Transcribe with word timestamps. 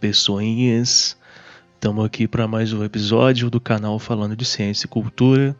pessoinhas, 0.00 1.16
estamos 1.74 2.04
aqui 2.04 2.28
para 2.28 2.46
mais 2.46 2.72
um 2.72 2.84
episódio 2.84 3.50
do 3.50 3.60
canal 3.60 3.98
falando 3.98 4.36
de 4.36 4.44
ciência 4.44 4.86
e 4.86 4.88
cultura. 4.88 5.56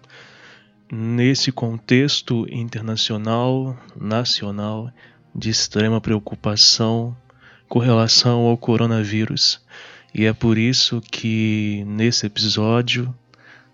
Nesse 0.90 1.50
contexto 1.50 2.46
internacional, 2.48 3.76
nacional, 4.00 4.92
de 5.34 5.50
extrema 5.50 6.00
preocupação 6.00 7.16
com 7.68 7.80
relação 7.80 8.40
ao 8.46 8.56
coronavírus. 8.56 9.60
E 10.14 10.24
é 10.24 10.32
por 10.32 10.56
isso 10.56 11.00
que 11.00 11.84
nesse 11.86 12.24
episódio 12.24 13.12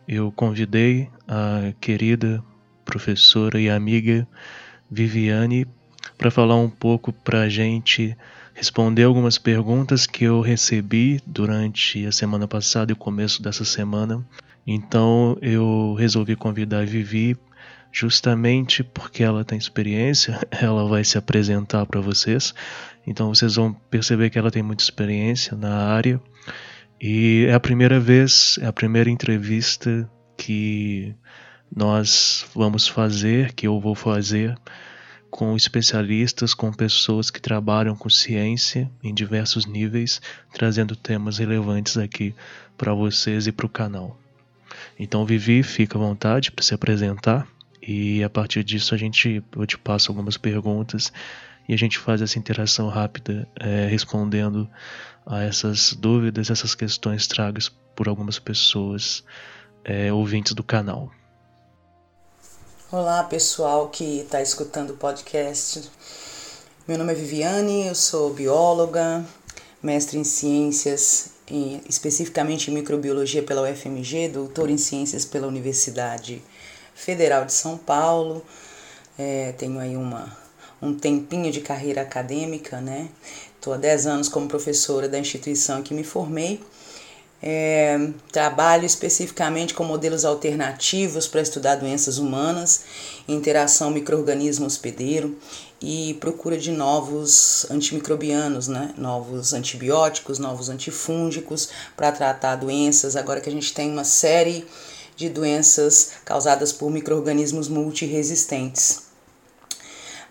eu 0.09 0.33
convidei 0.33 1.11
a 1.29 1.73
querida 1.81 2.43
professora 2.85 3.61
e 3.61 3.69
amiga 3.69 4.27
Viviane 4.91 5.67
para 6.17 6.31
falar 6.31 6.57
um 6.57 6.71
pouco 6.71 7.13
para 7.13 7.43
a 7.43 7.49
gente 7.49 8.17
responder 8.55 9.03
algumas 9.03 9.37
perguntas 9.37 10.07
que 10.07 10.25
eu 10.25 10.41
recebi 10.41 11.21
durante 11.27 12.07
a 12.07 12.13
semana 12.13 12.47
passada 12.47 12.93
e 12.93 12.95
o 12.95 12.97
começo 12.97 13.43
dessa 13.43 13.65
semana. 13.65 14.25
Então 14.67 15.37
eu 15.43 15.95
resolvi 15.99 16.37
convidar 16.37 16.81
a 16.81 16.85
Vivi 16.85 17.37
justamente 17.93 18.83
porque 18.83 19.23
ela 19.23 19.45
tem 19.45 19.59
experiência, 19.59 20.41
ela 20.51 20.89
vai 20.89 21.05
se 21.05 21.19
apresentar 21.19 21.85
para 21.85 22.01
vocês. 22.01 22.55
Então 23.07 23.29
vocês 23.29 23.57
vão 23.57 23.73
perceber 23.73 24.31
que 24.31 24.39
ela 24.39 24.51
tem 24.51 24.63
muita 24.63 24.83
experiência 24.83 25.57
na 25.57 25.75
área. 25.75 26.21
E 27.01 27.47
é 27.49 27.55
a 27.55 27.61
primeira 27.61 27.99
vez, 27.99 28.59
é 28.63 28.67
a 28.67 28.73
primeira 28.73 29.11
entrevista 29.11 30.09
que 30.39 31.15
nós 31.75 32.47
vamos 32.55 32.87
fazer, 32.87 33.53
que 33.53 33.67
eu 33.67 33.81
vou 33.81 33.97
fazer 33.97 34.57
com 35.35 35.57
especialistas, 35.57 36.55
com 36.55 36.73
pessoas 36.73 37.29
que 37.29 37.43
trabalham 37.43 37.97
com 37.97 38.09
ciência 38.09 38.89
em 39.03 39.13
diversos 39.13 39.67
níveis, 39.67 40.23
trazendo 40.53 40.95
temas 40.95 41.39
relevantes 41.39 41.97
aqui 41.97 42.33
para 42.79 42.95
vocês 42.95 43.49
e 43.49 43.51
para 43.51 43.67
o 43.67 43.69
canal. 43.69 44.17
Então, 44.97 45.27
Vivi, 45.27 45.65
fica 45.65 45.99
à 45.99 46.01
vontade 46.01 46.53
para 46.53 46.63
se 46.63 46.73
apresentar 46.73 47.49
e 47.83 48.23
a 48.23 48.31
partir 48.31 48.63
disso 48.63 48.95
a 48.95 48.97
gente 48.97 49.43
eu 49.57 49.67
te 49.67 49.77
passo 49.77 50.13
algumas 50.13 50.37
perguntas 50.37 51.13
e 51.69 51.75
a 51.75 51.77
gente 51.77 51.99
faz 51.99 52.23
essa 52.23 52.39
interação 52.39 52.89
rápida 52.89 53.49
é, 53.59 53.89
respondendo 53.89 54.71
a 55.27 55.43
essas 55.43 55.95
dúvidas, 55.95 56.49
essas 56.49 56.77
questões 56.77 57.27
tragas 57.27 57.69
por 57.97 58.07
algumas 58.07 58.39
pessoas 58.39 59.25
é, 59.83 60.13
ouvintes 60.13 60.55
do 60.55 60.63
canal. 60.63 61.11
Olá 62.97 63.25
pessoal 63.25 63.89
que 63.89 64.21
está 64.21 64.41
escutando 64.41 64.91
o 64.91 64.97
podcast. 64.97 65.91
Meu 66.87 66.97
nome 66.97 67.11
é 67.11 67.17
Viviane, 67.17 67.89
eu 67.89 67.95
sou 67.97 68.33
bióloga, 68.33 69.27
mestre 69.83 70.17
em 70.17 70.23
ciências, 70.23 71.31
em, 71.49 71.83
especificamente 71.89 72.71
em 72.71 72.75
microbiologia 72.75 73.43
pela 73.43 73.69
UFMG, 73.69 74.29
doutor 74.29 74.71
em 74.71 74.79
ciências 74.79 75.25
pela 75.25 75.49
Universidade 75.49 76.41
Federal 76.95 77.45
de 77.45 77.53
São 77.53 77.77
Paulo. 77.77 78.47
É, 79.19 79.51
tenho 79.59 79.81
aí 79.81 79.97
uma, 79.97 80.33
um 80.81 80.95
tempinho 80.95 81.51
de 81.51 81.63
carreira 81.63 82.01
acadêmica, 82.01 82.81
né? 82.81 83.09
Estou 83.57 83.75
há 83.75 83.77
10 83.77 84.07
anos 84.07 84.29
como 84.29 84.47
professora 84.47 85.09
da 85.09 85.19
instituição 85.19 85.83
que 85.83 85.93
me 85.93 86.05
formei 86.05 86.63
é, 87.43 88.09
trabalho 88.33 88.87
especificamente 88.87 89.75
com 89.75 89.85
modelos 89.85 90.25
alternativos 90.25 91.27
para 91.27 91.43
estudar 91.43 91.77
doenças 91.77 92.19
humanas, 92.19 92.85
interação 93.29 93.91
microorganismo 93.91 94.67
hospedeiro 94.67 95.37
e 95.81 96.15
procura 96.15 96.57
de 96.57 96.71
novos 96.71 97.67
antimicrobianos, 97.71 98.69
né? 98.69 98.95
novos 98.97 99.53
antibióticos, 99.53 100.39
novos 100.39 100.71
antifúngicos 100.71 101.69
para 101.95 102.11
tratar 102.11 102.57
doenças. 102.57 103.17
Agora 103.17 103.41
que 103.41 103.49
a 103.51 103.53
gente 103.53 103.75
tem 103.75 103.91
uma 103.91 104.05
série 104.05 104.67
de 105.15 105.29
doenças 105.29 106.13
causadas 106.25 106.73
por 106.73 106.91
microorganismos 106.91 107.69
multiresistentes. 107.69 109.03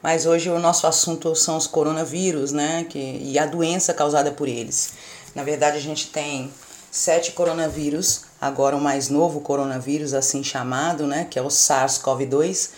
Mas 0.01 0.25
hoje 0.25 0.49
o 0.49 0.59
nosso 0.59 0.85
assunto 0.85 1.33
são 1.35 1.55
os 1.55 1.65
coronavírus, 1.65 2.51
né? 2.51 2.85
Que, 2.89 3.21
e 3.23 3.39
a 3.39 3.45
doença 3.45 3.93
causada 3.93 4.31
por 4.31 4.49
eles. 4.49 4.93
Na 5.33 5.43
verdade, 5.43 5.77
a 5.77 5.81
gente 5.81 6.07
tem 6.07 6.51
sete 6.93 7.31
coronavírus, 7.31 8.21
agora 8.39 8.77
o 8.77 8.79
mais 8.79 9.09
novo 9.09 9.41
coronavírus, 9.41 10.13
assim 10.13 10.43
chamado, 10.43 11.07
né, 11.07 11.25
que 11.27 11.39
é 11.39 11.41
o 11.41 11.47
SARS-CoV-2, 11.47 12.69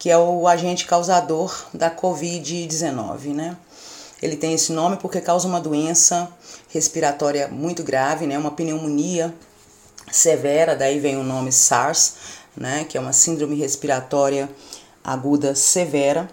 que 0.00 0.10
é 0.10 0.18
o 0.18 0.48
agente 0.48 0.84
causador 0.84 1.54
da 1.72 1.88
Covid-19, 1.88 3.32
né? 3.32 3.56
Ele 4.20 4.34
tem 4.34 4.52
esse 4.52 4.72
nome 4.72 4.96
porque 4.96 5.20
causa 5.20 5.46
uma 5.46 5.60
doença 5.60 6.28
respiratória 6.70 7.46
muito 7.46 7.84
grave, 7.84 8.26
né, 8.26 8.36
uma 8.36 8.50
pneumonia 8.50 9.32
severa, 10.10 10.74
daí 10.74 10.98
vem 10.98 11.16
o 11.16 11.22
nome 11.22 11.52
SARS, 11.52 12.14
né, 12.56 12.84
que 12.88 12.98
é 12.98 13.00
uma 13.00 13.12
síndrome 13.12 13.54
respiratória 13.54 14.50
aguda 15.04 15.54
severa 15.54 16.28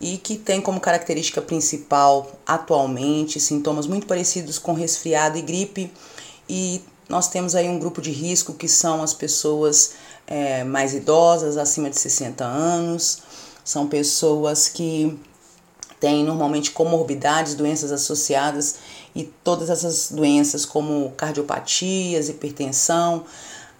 e 0.00 0.18
que 0.18 0.36
tem 0.36 0.60
como 0.60 0.80
característica 0.80 1.40
principal 1.40 2.32
atualmente 2.44 3.38
sintomas 3.38 3.86
muito 3.86 4.08
parecidos 4.08 4.58
com 4.58 4.72
resfriado 4.72 5.38
e 5.38 5.42
gripe, 5.42 5.92
e 6.48 6.82
nós 7.08 7.28
temos 7.28 7.54
aí 7.54 7.68
um 7.68 7.78
grupo 7.78 8.00
de 8.00 8.10
risco 8.10 8.54
que 8.54 8.68
são 8.68 9.02
as 9.02 9.12
pessoas 9.12 9.92
é, 10.26 10.64
mais 10.64 10.94
idosas, 10.94 11.56
acima 11.56 11.90
de 11.90 11.98
60 11.98 12.44
anos, 12.44 13.22
são 13.64 13.86
pessoas 13.86 14.68
que 14.68 15.18
têm 16.00 16.24
normalmente 16.24 16.70
comorbidades, 16.70 17.54
doenças 17.54 17.92
associadas 17.92 18.76
e 19.14 19.24
todas 19.24 19.70
essas 19.70 20.10
doenças 20.10 20.66
como 20.66 21.12
cardiopatias, 21.16 22.28
hipertensão, 22.28 23.24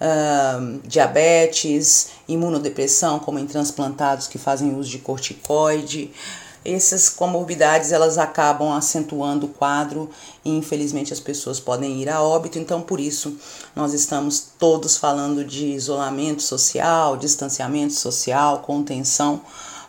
uh, 0.01 0.81
diabetes, 0.87 2.09
imunodepressão, 2.29 3.19
como 3.19 3.39
em 3.39 3.47
transplantados 3.47 4.27
que 4.27 4.39
fazem 4.39 4.75
uso 4.75 4.89
de 4.91 4.99
corticoide, 4.99 6.13
essas 6.65 7.11
comorbidades 7.11 7.93
elas 7.93 8.17
acabam 8.17 8.73
acentuando 8.73 9.47
o 9.47 9.49
quadro 9.49 10.09
e 10.45 10.51
infelizmente 10.51 11.13
as 11.13 11.21
pessoas 11.21 11.61
podem 11.61 12.01
ir 12.01 12.09
a 12.09 12.23
óbito, 12.23 12.59
então 12.59 12.81
por 12.81 12.99
isso 12.99 13.37
nós 13.77 13.93
estamos 13.93 14.49
todos 14.59 14.97
falando 14.97 15.45
de 15.45 15.67
isolamento 15.67 16.43
social, 16.43 17.17
distanciamento 17.17 17.93
social, 17.93 18.61
contenção, 18.61 19.43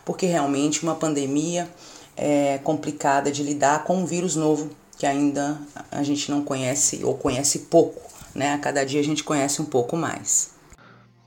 porque 0.04 0.26
realmente 0.26 0.82
uma 0.82 0.94
pandemia 0.94 1.68
é 2.16 2.58
complicada 2.58 3.30
de 3.30 3.42
lidar 3.42 3.84
com 3.84 3.96
um 3.98 4.06
vírus 4.06 4.36
novo 4.36 4.70
que 4.98 5.06
ainda 5.06 5.58
a 5.90 6.02
gente 6.02 6.30
não 6.30 6.42
conhece 6.42 7.04
ou 7.04 7.14
conhece 7.14 7.60
pouco, 7.60 8.00
né? 8.34 8.54
A 8.54 8.58
cada 8.58 8.84
dia 8.84 9.00
a 9.00 9.04
gente 9.04 9.22
conhece 9.22 9.60
um 9.60 9.66
pouco 9.66 9.96
mais. 9.96 10.55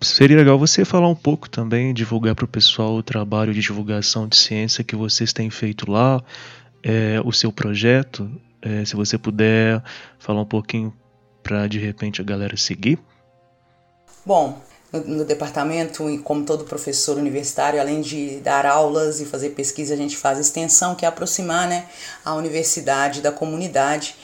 Seria 0.01 0.37
legal 0.37 0.57
você 0.57 0.85
falar 0.85 1.09
um 1.09 1.15
pouco 1.15 1.49
também, 1.49 1.93
divulgar 1.93 2.33
para 2.33 2.45
o 2.45 2.47
pessoal 2.47 2.95
o 2.95 3.03
trabalho 3.03 3.53
de 3.53 3.59
divulgação 3.59 4.27
de 4.27 4.37
ciência 4.37 4.81
que 4.81 4.95
vocês 4.95 5.33
têm 5.33 5.49
feito 5.49 5.91
lá, 5.91 6.23
é, 6.81 7.19
o 7.25 7.33
seu 7.33 7.51
projeto. 7.51 8.31
É, 8.61 8.85
se 8.85 8.95
você 8.95 9.17
puder 9.17 9.83
falar 10.17 10.41
um 10.41 10.45
pouquinho 10.45 10.93
para 11.43 11.67
de 11.67 11.79
repente 11.79 12.21
a 12.21 12.23
galera 12.23 12.55
seguir. 12.55 12.97
Bom, 14.25 14.61
no, 14.91 14.99
no, 15.01 15.25
departamento, 15.25 16.09
e 16.09 16.17
como 16.17 16.45
todo 16.45 16.63
professor 16.63 17.17
universitário, 17.17 17.79
além 17.79 17.99
de 17.99 18.39
dar 18.39 18.65
aulas 18.65 19.19
e 19.19 19.25
fazer 19.25 19.49
pesquisa, 19.49 19.93
a 19.93 19.97
gente 19.97 20.15
faz 20.15 20.39
extensão, 20.39 20.95
que 20.95 21.05
é 21.05 21.07
aproximar 21.07 21.67
né, 21.67 21.87
a 22.23 22.33
universidade 22.35 23.21
da 23.21 23.31
comunidade. 23.31 24.15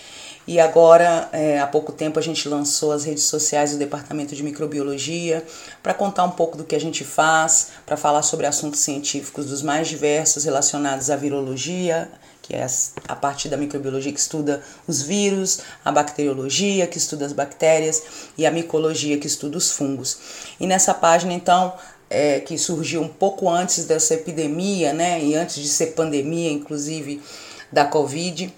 E 0.47 0.59
agora, 0.59 1.27
é, 1.31 1.59
há 1.59 1.65
pouco 1.65 1.92
tempo, 1.92 2.19
a 2.19 2.21
gente 2.21 2.47
lançou 2.47 2.92
as 2.92 3.03
redes 3.03 3.24
sociais 3.24 3.71
do 3.71 3.80
Departamento 3.80 4.36
de 4.36 4.44
Microbiologia 4.44 5.44
para 5.81 5.92
contar 5.92 6.24
um 6.24 6.31
pouco 6.31 6.56
do 6.56 6.63
que 6.63 6.75
a 6.75 6.80
gente 6.80 7.03
faz, 7.03 7.69
para 7.83 7.97
falar 7.97 8.21
sobre 8.21 8.45
assuntos 8.45 8.81
científicos 8.81 9.47
dos 9.47 9.63
mais 9.63 9.88
diversos 9.88 10.44
relacionados 10.44 11.09
à 11.09 11.15
virologia, 11.15 12.12
que 12.44 12.56
é 12.56 12.63
a 13.07 13.15
parte 13.15 13.50
da 13.50 13.57
microbiologia 13.57 14.13
que 14.13 14.19
estuda 14.19 14.62
os 14.88 15.01
vírus, 15.01 15.62
a 15.83 15.92
bacteriologia, 15.92 16.86
que 16.86 17.00
estuda 17.00 17.25
as 17.25 17.33
bactérias, 17.33 18.03
e 18.38 18.45
a 18.45 18.51
micologia, 18.51 19.18
que 19.18 19.25
estuda 19.25 19.57
os 19.57 19.71
fungos. 19.71 20.19
E 20.59 20.68
nessa 20.68 20.94
página, 20.94 21.33
então, 21.33 21.74
é, 22.07 22.39
que 22.39 22.56
surgiu 22.56 23.01
um 23.01 23.07
pouco 23.07 23.50
antes 23.50 23.86
dessa 23.86 24.13
epidemia, 24.13 24.94
né, 24.94 25.19
e 25.24 25.33
antes 25.33 25.56
de 25.56 25.68
ser 25.68 25.88
pandemia, 25.94 26.51
inclusive, 26.51 27.19
da 27.71 27.83
Covid, 27.83 28.53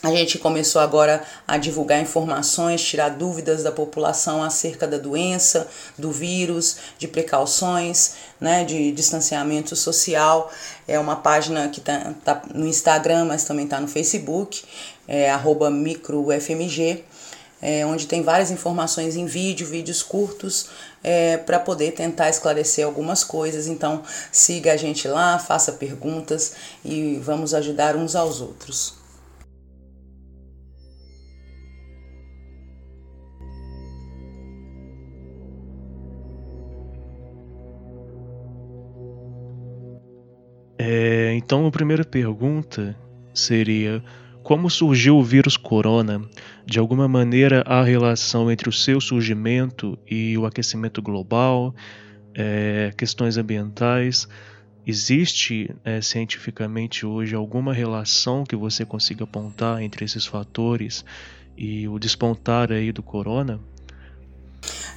A 0.00 0.10
gente 0.12 0.38
começou 0.38 0.80
agora 0.80 1.24
a 1.46 1.58
divulgar 1.58 2.00
informações, 2.00 2.80
tirar 2.80 3.08
dúvidas 3.08 3.64
da 3.64 3.72
população 3.72 4.40
acerca 4.40 4.86
da 4.86 4.96
doença, 4.96 5.66
do 5.98 6.12
vírus, 6.12 6.76
de 6.96 7.08
precauções, 7.08 8.14
né, 8.40 8.64
de 8.64 8.92
distanciamento 8.92 9.74
social. 9.74 10.52
É 10.86 11.00
uma 11.00 11.16
página 11.16 11.68
que 11.68 11.80
está 11.80 12.14
tá 12.24 12.42
no 12.54 12.64
Instagram, 12.64 13.24
mas 13.24 13.42
também 13.42 13.64
está 13.64 13.80
no 13.80 13.88
Facebook, 13.88 14.62
é 15.08 15.36
microfmg, 15.68 17.04
é, 17.60 17.84
onde 17.84 18.06
tem 18.06 18.22
várias 18.22 18.52
informações 18.52 19.16
em 19.16 19.26
vídeo, 19.26 19.66
vídeos 19.66 20.00
curtos, 20.00 20.68
é, 21.02 21.38
para 21.38 21.58
poder 21.58 21.90
tentar 21.90 22.28
esclarecer 22.28 22.86
algumas 22.86 23.24
coisas. 23.24 23.66
Então 23.66 24.04
siga 24.30 24.74
a 24.74 24.76
gente 24.76 25.08
lá, 25.08 25.40
faça 25.40 25.72
perguntas 25.72 26.52
e 26.84 27.20
vamos 27.20 27.52
ajudar 27.52 27.96
uns 27.96 28.14
aos 28.14 28.40
outros. 28.40 28.97
É, 40.90 41.34
então, 41.34 41.66
a 41.66 41.70
primeira 41.70 42.02
pergunta 42.02 42.96
seria: 43.34 44.02
como 44.42 44.70
surgiu 44.70 45.18
o 45.18 45.22
vírus 45.22 45.54
corona? 45.54 46.22
De 46.64 46.78
alguma 46.78 47.06
maneira, 47.06 47.62
há 47.66 47.82
relação 47.82 48.50
entre 48.50 48.70
o 48.70 48.72
seu 48.72 48.98
surgimento 48.98 49.98
e 50.10 50.38
o 50.38 50.46
aquecimento 50.46 51.02
global, 51.02 51.74
é, 52.34 52.90
questões 52.96 53.36
ambientais? 53.36 54.26
Existe 54.86 55.70
é, 55.84 56.00
cientificamente 56.00 57.04
hoje 57.04 57.34
alguma 57.34 57.74
relação 57.74 58.42
que 58.42 58.56
você 58.56 58.86
consiga 58.86 59.24
apontar 59.24 59.82
entre 59.82 60.06
esses 60.06 60.24
fatores 60.24 61.04
e 61.54 61.86
o 61.86 61.98
despontar 61.98 62.72
aí 62.72 62.92
do 62.92 63.02
corona? 63.02 63.60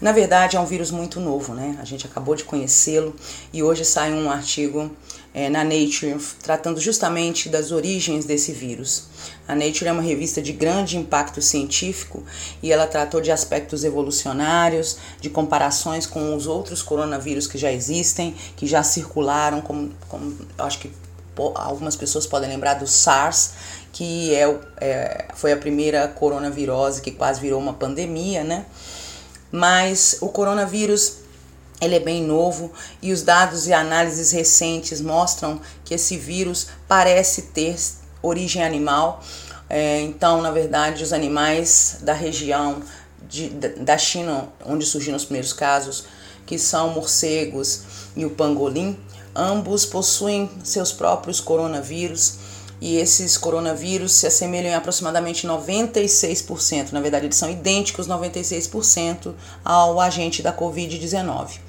Na 0.02 0.14
verdade, 0.14 0.56
é 0.56 0.60
um 0.60 0.66
vírus 0.66 0.90
muito 0.90 1.20
novo, 1.20 1.54
né? 1.54 1.78
A 1.80 1.86
gente 1.86 2.08
acabou 2.08 2.34
de 2.34 2.44
conhecê-lo 2.44 3.14
e 3.52 3.62
hoje 3.62 3.84
sai 3.84 4.14
um 4.14 4.32
artigo 4.32 4.90
é, 5.34 5.50
na 5.50 5.64
Nature 5.64 6.18
tratando 6.44 6.80
justamente 6.80 7.50
das 7.50 7.72
origens 7.72 8.26
desse 8.26 8.52
vírus. 8.52 9.06
A 9.48 9.56
Nature 9.56 9.88
é 9.88 9.92
uma 9.92 10.02
revista 10.02 10.42
de 10.42 10.52
grande 10.52 10.98
impacto 10.98 11.42
científico 11.42 12.24
e 12.62 12.72
ela 12.72 12.86
tratou 12.88 13.22
de 13.22 13.32
aspectos 13.32 13.84
evolucionários, 13.84 14.98
de 15.20 15.30
comparações 15.30 16.06
com 16.06 16.36
os 16.36 16.48
outros 16.48 16.82
coronavírus 16.82 17.48
que 17.48 17.58
já 17.58 17.72
existem, 17.72 18.36
que 18.56 18.68
já 18.68 18.84
circularam, 18.84 19.62
como, 19.62 19.92
como 20.08 20.38
acho 20.58 20.80
que 20.80 20.92
algumas 21.56 21.96
pessoas 21.96 22.28
podem 22.28 22.50
lembrar 22.50 22.76
do 22.76 22.86
SARS, 22.86 23.54
que 23.92 24.36
é, 24.36 24.60
é, 24.80 25.26
foi 25.34 25.52
a 25.52 25.58
primeira 25.58 26.08
coronavirose 26.08 27.02
que 27.02 27.12
quase 27.12 27.42
virou 27.42 27.60
uma 27.60 27.74
pandemia, 27.74 28.44
né? 28.44 28.66
mas 29.52 30.18
o 30.22 30.30
coronavírus 30.30 31.18
ele 31.82 31.96
é 31.96 32.00
bem 32.00 32.24
novo 32.24 32.72
e 33.02 33.12
os 33.12 33.24
dados 33.24 33.68
e 33.68 33.74
análises 33.74 34.32
recentes 34.32 35.02
mostram 35.02 35.60
que 35.84 35.96
esse 35.96 36.16
vírus 36.16 36.68
parece 36.88 37.44
ter 37.44 37.76
origem 38.22 38.64
animal. 38.64 39.24
É, 39.68 40.00
então, 40.02 40.42
na 40.42 40.52
verdade, 40.52 41.04
os 41.04 41.12
animais 41.12 41.98
da 42.02 42.14
região 42.14 42.84
de, 43.28 43.50
da 43.50 43.98
China, 43.98 44.50
onde 44.66 44.86
surgiram 44.86 45.18
os 45.18 45.26
primeiros 45.26 45.54
casos, 45.54 46.06
que 46.46 46.60
são 46.60 46.90
morcegos 46.90 47.82
e 48.16 48.26
o 48.26 48.30
pangolim, 48.30 49.00
ambos 49.36 49.86
possuem 49.86 50.52
seus 50.64 50.92
próprios 50.92 51.40
coronavírus 51.40 52.38
e 52.82 52.98
esses 52.98 53.38
coronavírus 53.38 54.12
se 54.12 54.26
assemelham 54.26 54.72
em 54.72 54.76
aproximadamente 54.76 55.48
96%, 55.48 56.92
na 56.92 57.00
verdade 57.00 57.28
eles 57.28 57.38
são 57.38 57.50
idênticos 57.50 58.08
96% 58.08 59.34
ao 59.64 60.02
agente 60.02 60.42
da 60.42 60.52
Covid-19. 60.52 61.60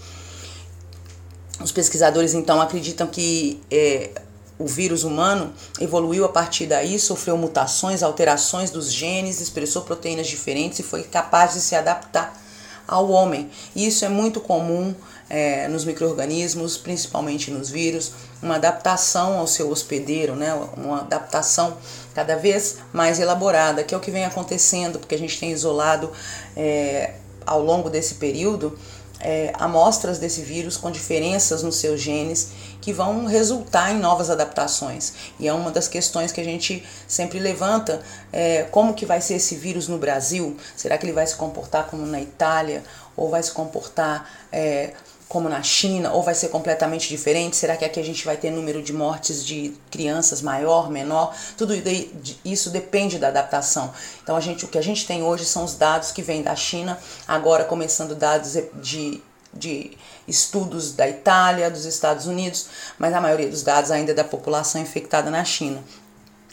Os 1.61 1.71
pesquisadores 1.71 2.35
então 2.35 2.61
acreditam 2.61 3.07
que 3.07 3.61
é, 3.71 4.11
o 4.59 4.67
vírus 4.67 5.05
humano 5.05 5.53
evoluiu 5.81 6.25
a 6.25 6.29
partir 6.29 6.67
daí, 6.67 6.99
sofreu 6.99 7.37
mutações, 7.37 8.03
alterações 8.03 8.71
dos 8.71 8.93
genes, 8.93 9.41
expressou 9.41 9.83
proteínas 9.83 10.27
diferentes 10.27 10.79
e 10.79 10.83
foi 10.83 11.03
capaz 11.03 11.55
de 11.55 11.61
se 11.61 11.75
adaptar 11.75 12.41
ao 12.87 13.11
homem. 13.11 13.51
E 13.75 13.87
isso 13.87 14.05
é 14.05 14.09
muito 14.09 14.41
comum 14.41 14.95
é, 15.29 15.67
nos 15.69 15.85
micro-organismos, 15.85 16.77
principalmente 16.77 17.51
nos 17.51 17.71
vírus, 17.71 18.13
uma 18.43 18.57
adaptação 18.57 19.39
ao 19.39 19.47
seu 19.47 19.71
hospedeiro, 19.71 20.35
né? 20.37 20.53
uma 20.77 21.01
adaptação 21.01 21.77
cada 22.15 22.37
vez 22.37 22.79
mais 22.93 23.19
elaborada, 23.19 23.83
que 23.83 23.95
é 23.95 23.97
o 23.97 24.01
que 24.01 24.11
vem 24.11 24.25
acontecendo, 24.25 24.99
porque 24.99 25.15
a 25.15 25.19
gente 25.19 25.39
tem 25.39 25.51
isolado 25.51 26.11
é, 26.57 27.15
ao 27.47 27.63
longo 27.63 27.89
desse 27.89 28.15
período 28.15 28.79
é, 29.23 29.53
amostras 29.55 30.19
desse 30.19 30.43
vírus 30.43 30.77
com 30.77 30.91
diferenças 30.91 31.63
nos 31.63 31.77
seus 31.77 32.01
genes 32.01 32.51
que 32.81 32.93
vão 32.93 33.25
resultar 33.27 33.93
em 33.93 33.99
novas 33.99 34.29
adaptações. 34.29 35.13
E 35.39 35.47
é 35.47 35.53
uma 35.53 35.71
das 35.71 35.87
questões 35.87 36.33
que 36.33 36.41
a 36.41 36.45
gente 36.45 36.85
sempre 37.07 37.39
levanta: 37.39 38.03
é, 38.33 38.65
como 38.65 38.95
que 38.95 39.07
vai 39.07 39.21
ser 39.21 39.35
esse 39.35 39.55
vírus 39.55 39.89
no 39.89 39.99
Brasil? 39.99 40.57
Será 40.77 40.99
que 40.99 41.07
ele 41.07 41.13
vai 41.13 41.27
se 41.27 41.37
comportar 41.37 41.87
como 41.87 42.05
na 42.05 42.21
Itália? 42.21 42.83
Ou 43.17 43.29
vai 43.29 43.43
se 43.43 43.53
comportar 43.53 44.29
é, 44.51 44.95
como 45.33 45.49
na 45.49 45.63
China, 45.63 46.13
ou 46.13 46.23
vai 46.23 46.35
ser 46.35 46.51
completamente 46.51 47.09
diferente? 47.09 47.57
Será 47.57 47.75
que 47.75 47.87
aqui 47.87 47.99
a 47.99 48.05
gente 48.05 48.23
vai 48.23 48.37
ter 48.37 48.51
número 48.51 48.83
de 48.83 48.93
mortes 48.93 49.43
de 49.43 49.75
crianças 49.91 50.43
maior, 50.43 50.91
menor? 50.91 51.35
Tudo 51.57 51.73
isso 52.45 52.69
depende 52.69 53.19
da 53.19 53.29
adaptação. 53.29 53.95
Então 54.23 54.37
a 54.37 54.41
gente, 54.41 54.67
o 54.67 54.69
que 54.69 54.77
a 54.77 54.83
gente 54.83 55.07
tem 55.07 55.23
hoje 55.23 55.47
são 55.47 55.65
os 55.65 55.75
dados 55.75 56.13
que 56.13 56.21
vêm 56.21 56.43
da 56.43 56.55
China, 56.55 56.99
agora 57.27 57.65
começando 57.65 58.15
dados 58.15 58.59
de, 58.75 59.23
de 59.55 59.97
estudos 60.29 60.93
da 60.93 61.09
Itália, 61.09 61.71
dos 61.71 61.87
Estados 61.87 62.27
Unidos, 62.27 62.67
mas 62.99 63.15
a 63.15 63.21
maioria 63.21 63.49
dos 63.49 63.63
dados 63.63 63.91
ainda 63.91 64.13
é 64.13 64.15
da 64.15 64.25
população 64.25 64.83
infectada 64.83 65.31
na 65.31 65.47
China. 65.47 65.83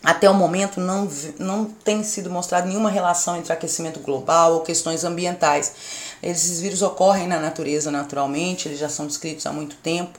Até 0.03 0.29
o 0.29 0.33
momento 0.33 0.79
não, 0.79 1.09
não 1.37 1.65
tem 1.65 2.03
sido 2.03 2.29
mostrada 2.29 2.67
nenhuma 2.67 2.89
relação 2.89 3.35
entre 3.35 3.51
aquecimento 3.51 3.99
global 3.99 4.53
ou 4.53 4.61
questões 4.61 5.03
ambientais. 5.03 5.73
Esses 6.23 6.61
vírus 6.61 6.81
ocorrem 6.81 7.27
na 7.27 7.39
natureza 7.39 7.91
naturalmente, 7.91 8.67
eles 8.67 8.79
já 8.79 8.87
são 8.87 9.05
descritos 9.05 9.45
há 9.45 9.51
muito 9.51 9.75
tempo. 9.77 10.17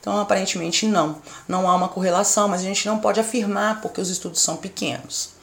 Então, 0.00 0.18
aparentemente, 0.18 0.86
não. 0.86 1.16
Não 1.46 1.68
há 1.68 1.74
uma 1.74 1.88
correlação, 1.88 2.48
mas 2.48 2.60
a 2.60 2.64
gente 2.64 2.86
não 2.86 2.98
pode 2.98 3.20
afirmar 3.20 3.80
porque 3.80 4.00
os 4.00 4.08
estudos 4.08 4.40
são 4.40 4.56
pequenos. 4.56 5.39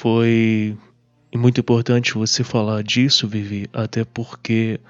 Foi 0.00 0.78
muito 1.34 1.60
importante 1.60 2.14
você 2.14 2.42
falar 2.42 2.82
disso, 2.82 3.28
Vivi, 3.28 3.68
até 3.70 4.02
porque 4.02 4.80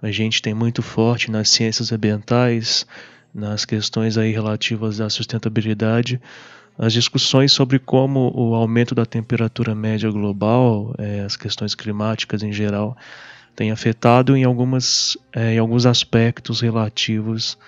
a 0.00 0.10
gente 0.10 0.40
tem 0.40 0.54
muito 0.54 0.80
forte 0.80 1.30
nas 1.30 1.50
ciências 1.50 1.92
ambientais, 1.92 2.86
nas 3.34 3.66
questões 3.66 4.16
aí 4.16 4.32
relativas 4.32 5.02
à 5.02 5.10
sustentabilidade, 5.10 6.18
as 6.78 6.94
discussões 6.94 7.52
sobre 7.52 7.78
como 7.78 8.32
o 8.34 8.54
aumento 8.54 8.94
da 8.94 9.04
temperatura 9.04 9.74
média 9.74 10.10
global, 10.10 10.94
é, 10.96 11.20
as 11.20 11.36
questões 11.36 11.74
climáticas 11.74 12.42
em 12.42 12.50
geral, 12.50 12.96
tem 13.54 13.70
afetado 13.70 14.34
em, 14.34 14.44
algumas, 14.44 15.14
é, 15.34 15.52
em 15.52 15.58
alguns 15.58 15.84
aspectos 15.84 16.62
relativos 16.62 17.58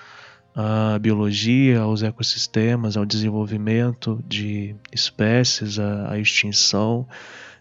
à 0.56 0.98
biologia, 0.98 1.80
aos 1.80 2.02
ecossistemas, 2.02 2.96
ao 2.96 3.04
desenvolvimento 3.04 4.24
de 4.26 4.74
espécies, 4.90 5.78
à, 5.78 6.12
à 6.12 6.18
extinção, 6.18 7.06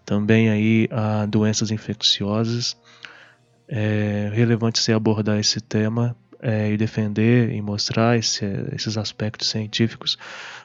também 0.05 0.49
aí 0.49 0.87
a 0.89 1.25
doenças 1.25 1.71
infecciosas. 1.71 2.77
É 3.67 4.31
relevante 4.33 4.79
se 4.79 4.93
abordar 4.93 5.39
esse 5.39 5.59
tema 5.59 6.15
é, 6.39 6.71
e 6.71 6.77
defender 6.77 7.51
e 7.51 7.61
mostrar 7.61 8.17
esse, 8.17 8.45
esses 8.71 8.97
aspectos 8.97 9.49
científicos 9.49 10.17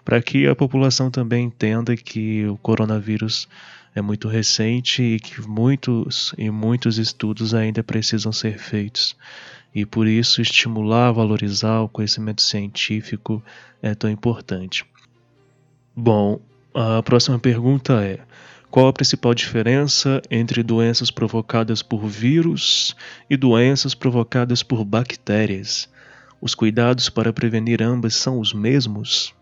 para 0.05 0.21
que 0.21 0.47
a 0.47 0.55
população 0.55 1.11
também 1.11 1.47
entenda 1.47 1.97
que 1.97 2.47
o 2.47 2.59
coronavírus 2.59 3.49
é 3.95 4.03
muito 4.03 4.29
recente 4.29 5.03
e 5.03 5.19
que 5.19 5.41
muitos 5.41 6.35
e 6.37 6.51
muitos 6.51 6.99
estudos 6.99 7.55
ainda 7.55 7.83
precisam 7.83 8.31
ser 8.31 8.59
feitos 8.59 9.17
e 9.75 9.87
por 9.87 10.07
isso 10.07 10.43
estimular, 10.43 11.13
valorizar 11.13 11.81
o 11.81 11.89
conhecimento 11.89 12.43
científico 12.43 13.43
é 13.83 13.95
tão 13.95 14.11
importante. 14.11 14.85
Bom, 15.95 16.41
a 16.75 17.03
próxima 17.03 17.39
pergunta 17.39 18.03
é: 18.03 18.21
qual 18.71 18.89
a 18.89 18.93
principal 18.93 19.35
diferença 19.35 20.23
entre 20.31 20.63
doenças 20.63 21.11
provocadas 21.11 21.83
por 21.83 22.07
vírus 22.07 22.95
e 23.29 23.37
doenças 23.37 23.95
provocadas 23.95 24.63
por 24.63 24.85
bactérias? 24.85 25.89
Os 26.41 26.55
cuidados 26.55 27.09
para 27.09 27.33
prevenir 27.33 27.83
ambas 27.83 28.15
são 28.15 28.39
os 28.39 28.55
mesmos? 28.55 29.35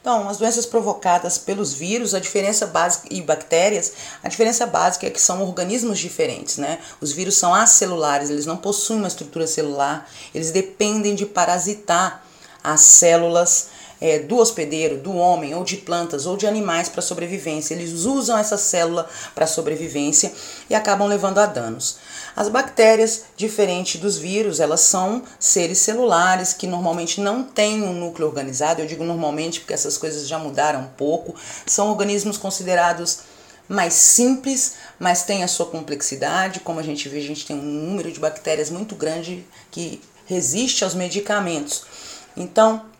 Então, 0.00 0.28
as 0.28 0.36
doenças 0.36 0.66
provocadas 0.66 1.38
pelos 1.38 1.72
vírus, 1.72 2.14
a 2.14 2.20
diferença 2.20 2.66
básica 2.66 3.08
e 3.10 3.22
bactérias, 3.22 3.92
a 4.22 4.28
diferença 4.28 4.66
básica 4.66 5.06
é 5.06 5.10
que 5.10 5.20
são 5.20 5.42
organismos 5.42 5.98
diferentes, 5.98 6.58
né? 6.58 6.78
Os 7.00 7.12
vírus 7.12 7.36
são 7.36 7.54
acelulares, 7.54 8.28
eles 8.30 8.46
não 8.46 8.56
possuem 8.56 8.98
uma 8.98 9.08
estrutura 9.08 9.46
celular, 9.46 10.08
eles 10.34 10.50
dependem 10.50 11.14
de 11.14 11.24
parasitar 11.24 12.24
as 12.62 12.80
células 12.80 13.68
é, 14.04 14.18
do 14.18 14.36
hospedeiro, 14.36 14.98
do 14.98 15.14
homem, 15.14 15.54
ou 15.54 15.64
de 15.64 15.78
plantas, 15.78 16.26
ou 16.26 16.36
de 16.36 16.46
animais 16.46 16.90
para 16.90 17.00
sobrevivência. 17.00 17.72
Eles 17.72 18.04
usam 18.04 18.36
essa 18.36 18.58
célula 18.58 19.08
para 19.34 19.46
sobrevivência 19.46 20.30
e 20.68 20.74
acabam 20.74 21.08
levando 21.08 21.38
a 21.38 21.46
danos. 21.46 21.96
As 22.36 22.50
bactérias, 22.50 23.22
diferente 23.34 23.96
dos 23.96 24.18
vírus, 24.18 24.60
elas 24.60 24.80
são 24.80 25.22
seres 25.40 25.78
celulares 25.78 26.52
que 26.52 26.66
normalmente 26.66 27.18
não 27.18 27.44
têm 27.44 27.82
um 27.82 27.94
núcleo 27.94 28.28
organizado. 28.28 28.82
Eu 28.82 28.86
digo 28.86 29.04
normalmente 29.04 29.60
porque 29.60 29.72
essas 29.72 29.96
coisas 29.96 30.28
já 30.28 30.38
mudaram 30.38 30.80
um 30.80 30.88
pouco. 30.88 31.34
São 31.64 31.88
organismos 31.88 32.36
considerados 32.36 33.20
mais 33.66 33.94
simples, 33.94 34.74
mas 34.98 35.22
têm 35.22 35.42
a 35.42 35.48
sua 35.48 35.64
complexidade. 35.64 36.60
Como 36.60 36.78
a 36.78 36.82
gente 36.82 37.08
vê, 37.08 37.20
a 37.20 37.22
gente 37.22 37.46
tem 37.46 37.56
um 37.56 37.62
número 37.62 38.12
de 38.12 38.20
bactérias 38.20 38.68
muito 38.68 38.94
grande 38.94 39.46
que 39.70 39.98
resiste 40.26 40.84
aos 40.84 40.92
medicamentos. 40.92 41.84
Então, 42.36 42.92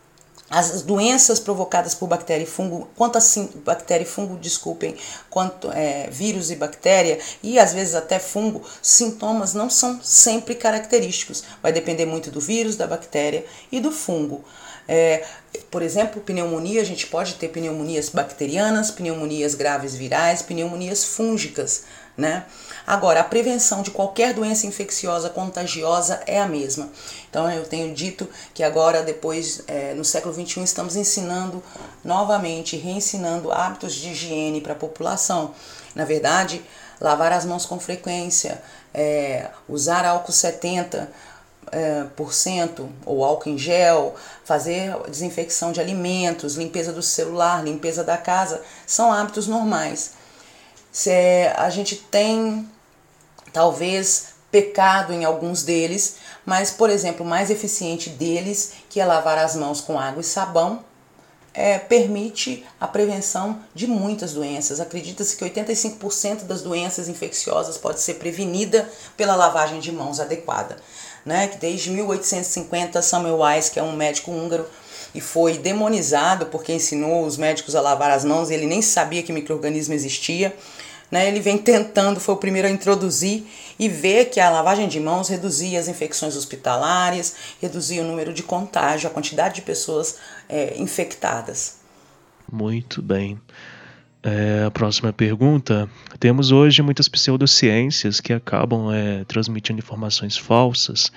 as 0.51 0.83
doenças 0.83 1.41
provocadas 1.41 1.95
por 1.95 2.07
bactéria 2.07 2.45
e 2.45 2.47
fungo, 2.47 2.89
quanto 2.95 3.17
assim 3.17 3.49
bactéria 3.65 4.05
e 4.05 4.07
fungo, 4.07 4.37
desculpem, 4.37 4.95
quanto 5.31 5.71
é, 5.73 6.09
vírus 6.11 6.51
e 6.51 6.57
bactéria 6.57 7.19
e 7.43 7.59
às 7.59 7.73
vezes 7.73 7.95
até 7.95 8.19
fungo, 8.19 8.63
sintomas 8.83 9.55
não 9.55 9.71
são 9.71 10.01
sempre 10.03 10.55
característicos. 10.55 11.43
Vai 11.63 11.73
depender 11.73 12.05
muito 12.05 12.31
do 12.31 12.41
vírus, 12.41 12.77
da 12.77 12.87
bactéria 12.87 13.45
e 13.73 13.81
do 13.81 13.91
fungo. 13.91 14.45
É, 14.87 15.25
por 15.71 15.83
exemplo, 15.83 16.21
pneumonia, 16.21 16.83
a 16.83 16.85
gente 16.85 17.07
pode 17.07 17.35
ter 17.35 17.49
pneumonias 17.49 18.11
bacterianas, 18.11 18.91
pneumonias 18.91 19.55
graves 19.55 19.95
virais, 19.95 20.43
pneumonias 20.43 21.05
fúngicas, 21.05 21.85
né? 22.17 22.45
Agora, 22.87 23.21
a 23.21 23.25
prevenção 23.25 23.83
de 23.83 23.91
qualquer 23.91 24.35
doença 24.35 24.67
infecciosa 24.67 25.31
contagiosa 25.31 26.23
é 26.27 26.41
a 26.41 26.47
mesma. 26.47 26.89
Então, 27.29 27.51
eu 27.51 27.65
tenho 27.65 27.95
dito 27.95 28.29
que 28.53 28.63
agora, 28.63 29.03
depois, 29.03 29.63
é, 29.67 29.95
no 29.95 30.05
século 30.05 30.35
XXI, 30.35 30.63
estamos 30.63 30.95
ensinando 30.95 31.63
novamente, 32.05 32.77
reensinando 32.77 33.51
hábitos 33.51 33.95
de 33.95 34.11
higiene 34.11 34.61
para 34.61 34.75
a 34.75 34.77
população. 34.77 35.55
Na 35.95 36.05
verdade, 36.05 36.63
lavar 37.01 37.33
as 37.33 37.45
mãos 37.45 37.67
com 37.67 37.81
frequência, 37.81 38.63
é, 38.93 39.49
usar 39.69 40.05
álcool 40.05 40.33
70%, 40.33 41.09
é, 41.73 42.05
por 42.15 42.33
cento, 42.33 42.89
ou 43.05 43.25
álcool 43.25 43.49
em 43.49 43.59
gel, 43.59 44.15
fazer 44.45 44.95
desinfecção 45.09 45.73
de 45.73 45.81
alimentos, 45.81 46.55
limpeza 46.55 46.93
do 46.93 47.03
celular, 47.03 47.65
limpeza 47.65 48.05
da 48.05 48.17
casa, 48.17 48.63
são 48.87 49.13
hábitos 49.13 49.49
normais. 49.49 50.13
Se 50.95 51.11
a 51.57 51.69
gente 51.71 51.97
tem 51.97 52.71
talvez 53.53 54.27
pecado 54.49 55.13
em 55.13 55.25
alguns 55.25 55.65
deles, 55.65 56.19
mas, 56.47 56.71
por 56.71 56.89
exemplo, 56.89 57.27
o 57.27 57.29
mais 57.29 57.51
eficiente 57.51 58.09
deles, 58.11 58.75
que 58.89 59.01
é 59.01 59.05
lavar 59.05 59.37
as 59.37 59.57
mãos 59.57 59.81
com 59.81 59.99
água 59.99 60.21
e 60.21 60.25
sabão, 60.25 60.85
é, 61.53 61.81
permite 61.81 62.65
a 62.81 62.87
prevenção 62.87 63.59
de 63.75 63.89
muitas 63.89 64.35
doenças. 64.35 64.79
Acredita-se 64.79 65.35
que 65.35 65.45
85% 65.45 66.45
das 66.45 66.63
doenças 66.63 67.09
infecciosas 67.09 67.77
pode 67.77 68.01
ser 68.01 68.15
prevenida 68.15 68.89
pela 69.17 69.35
lavagem 69.35 69.81
de 69.81 69.91
mãos 69.91 70.21
adequada. 70.21 70.77
Né? 71.27 71.49
Que 71.49 71.59
desde 71.59 71.91
1850, 71.91 73.03
Samuel 73.03 73.39
Weiss, 73.39 73.69
que 73.69 73.81
é 73.81 73.83
um 73.83 73.97
médico 73.97 74.31
húngaro, 74.31 74.65
e 75.13 75.21
foi 75.21 75.59
demonizado 75.59 76.47
porque 76.47 76.73
ensinou 76.73 77.25
os 77.25 77.37
médicos 77.37 77.75
a 77.75 77.81
lavar 77.81 78.11
as 78.11 78.25
mãos 78.25 78.51
ele 78.51 78.67
nem 78.67 78.83
sabia 78.83 79.23
que 79.23 79.33
microorganismo 79.33 79.95
existia 79.95 80.55
né, 81.11 81.29
ele 81.29 81.41
vem 81.41 81.59
tentando, 81.59 82.19
foi 82.19 82.35
o 82.35 82.39
primeiro 82.39 82.69
a 82.69 82.71
introduzir 82.71 83.45
e 83.79 83.89
ver 83.89 84.27
que 84.27 84.41
a 84.41 84.51
lavagem 84.51 84.89
de 84.89 84.99
mãos 85.01 85.29
reduzia 85.29 85.79
as 85.79 85.89
infecções 85.89 86.37
hospitalares, 86.37 87.35
reduzia 87.61 88.03
o 88.03 88.07
número 88.07 88.33
de 88.33 88.43
contágio, 88.43 89.09
a 89.09 89.13
quantidade 89.13 89.57
de 89.57 89.63
pessoas 89.63 90.19
é, 90.49 90.75
infectadas. 90.79 91.79
Muito 92.51 93.03
bem. 93.03 93.41
É, 94.23 94.65
a 94.67 94.71
próxima 94.71 95.13
pergunta. 95.13 95.89
Temos 96.19 96.51
hoje 96.51 96.81
muitas 96.81 97.09
pseudociências 97.09 98.21
que 98.21 98.33
acabam 98.33 98.91
é, 98.91 99.23
transmitindo 99.25 99.81
informações 99.81 100.35
falsas, 100.37 101.13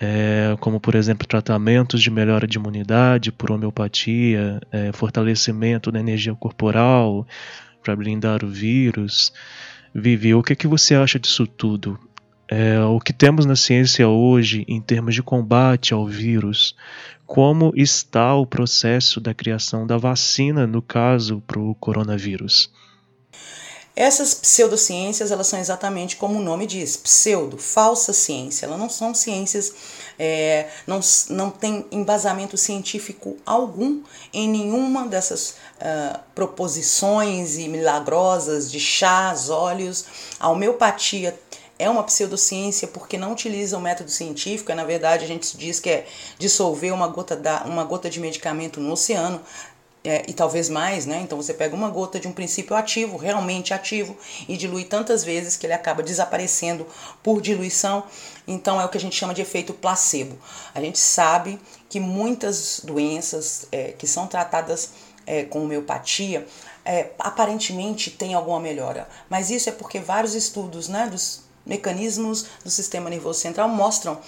é, 0.00 0.56
como, 0.58 0.80
por 0.80 0.94
exemplo, 0.94 1.26
tratamentos 1.26 2.02
de 2.02 2.10
melhora 2.10 2.46
de 2.46 2.56
imunidade 2.56 3.30
por 3.30 3.52
homeopatia, 3.52 4.60
é, 4.72 4.90
fortalecimento 4.92 5.92
da 5.92 6.00
energia 6.00 6.34
corporal, 6.34 7.26
para 7.82 7.96
blindar 7.96 8.44
o 8.44 8.48
vírus. 8.48 9.32
Vivi, 9.94 10.34
o 10.34 10.42
que, 10.42 10.52
é 10.52 10.56
que 10.56 10.66
você 10.66 10.94
acha 10.94 11.18
disso 11.18 11.46
tudo? 11.46 11.98
É, 12.48 12.80
o 12.80 13.00
que 13.00 13.12
temos 13.12 13.46
na 13.46 13.56
ciência 13.56 14.08
hoje 14.08 14.64
em 14.68 14.80
termos 14.80 15.14
de 15.14 15.22
combate 15.22 15.94
ao 15.94 16.06
vírus? 16.06 16.76
Como 17.26 17.72
está 17.74 18.34
o 18.34 18.46
processo 18.46 19.20
da 19.20 19.32
criação 19.32 19.86
da 19.86 19.96
vacina, 19.96 20.66
no 20.66 20.82
caso, 20.82 21.42
para 21.46 21.58
o 21.58 21.74
coronavírus? 21.74 22.70
Essas 23.94 24.32
pseudociências, 24.32 25.30
elas 25.30 25.46
são 25.46 25.58
exatamente 25.58 26.16
como 26.16 26.38
o 26.38 26.42
nome 26.42 26.66
diz, 26.66 26.96
pseudo, 26.96 27.58
falsa 27.58 28.12
ciência. 28.14 28.64
Elas 28.64 28.78
não 28.78 28.88
são 28.88 29.14
ciências, 29.14 29.72
é, 30.18 30.70
não, 30.86 31.00
não 31.28 31.50
tem 31.50 31.84
embasamento 31.92 32.56
científico 32.56 33.36
algum 33.44 34.02
em 34.32 34.48
nenhuma 34.48 35.06
dessas 35.06 35.50
uh, 35.50 36.18
proposições 36.34 37.58
e 37.58 37.68
milagrosas 37.68 38.70
de 38.72 38.80
chás, 38.80 39.50
óleos. 39.50 40.06
A 40.40 40.48
homeopatia 40.48 41.38
é 41.78 41.90
uma 41.90 42.04
pseudociência 42.04 42.86
porque 42.86 43.18
não 43.18 43.32
utiliza 43.32 43.76
o 43.76 43.80
método 43.80 44.10
científico, 44.10 44.70
é, 44.70 44.74
na 44.74 44.84
verdade 44.84 45.24
a 45.24 45.28
gente 45.28 45.56
diz 45.56 45.80
que 45.80 45.90
é 45.90 46.06
dissolver 46.38 46.94
uma 46.94 47.08
gota, 47.08 47.34
da, 47.34 47.64
uma 47.64 47.82
gota 47.84 48.08
de 48.08 48.20
medicamento 48.20 48.80
no 48.80 48.92
oceano 48.92 49.40
é, 50.04 50.24
e 50.28 50.32
talvez 50.32 50.68
mais, 50.68 51.06
né? 51.06 51.20
Então 51.22 51.40
você 51.40 51.54
pega 51.54 51.74
uma 51.74 51.88
gota 51.88 52.18
de 52.18 52.26
um 52.26 52.32
princípio 52.32 52.74
ativo, 52.74 53.16
realmente 53.16 53.72
ativo, 53.72 54.16
e 54.48 54.56
dilui 54.56 54.84
tantas 54.84 55.22
vezes 55.22 55.56
que 55.56 55.66
ele 55.66 55.72
acaba 55.72 56.02
desaparecendo 56.02 56.86
por 57.22 57.40
diluição. 57.40 58.04
Então 58.46 58.80
é 58.80 58.84
o 58.84 58.88
que 58.88 58.98
a 58.98 59.00
gente 59.00 59.14
chama 59.14 59.34
de 59.34 59.42
efeito 59.42 59.72
placebo. 59.72 60.36
A 60.74 60.80
gente 60.80 60.98
sabe 60.98 61.60
que 61.88 62.00
muitas 62.00 62.80
doenças 62.82 63.66
é, 63.70 63.92
que 63.92 64.06
são 64.06 64.26
tratadas 64.26 64.90
é, 65.26 65.44
com 65.44 65.62
homeopatia 65.62 66.46
é, 66.84 67.10
aparentemente 67.18 68.10
tem 68.10 68.34
alguma 68.34 68.58
melhora, 68.58 69.08
mas 69.30 69.50
isso 69.50 69.68
é 69.68 69.72
porque 69.72 70.00
vários 70.00 70.34
estudos 70.34 70.88
né, 70.88 71.06
dos 71.06 71.42
mecanismos 71.64 72.46
do 72.64 72.70
sistema 72.70 73.08
nervoso 73.08 73.38
central 73.38 73.68
mostram 73.68 74.18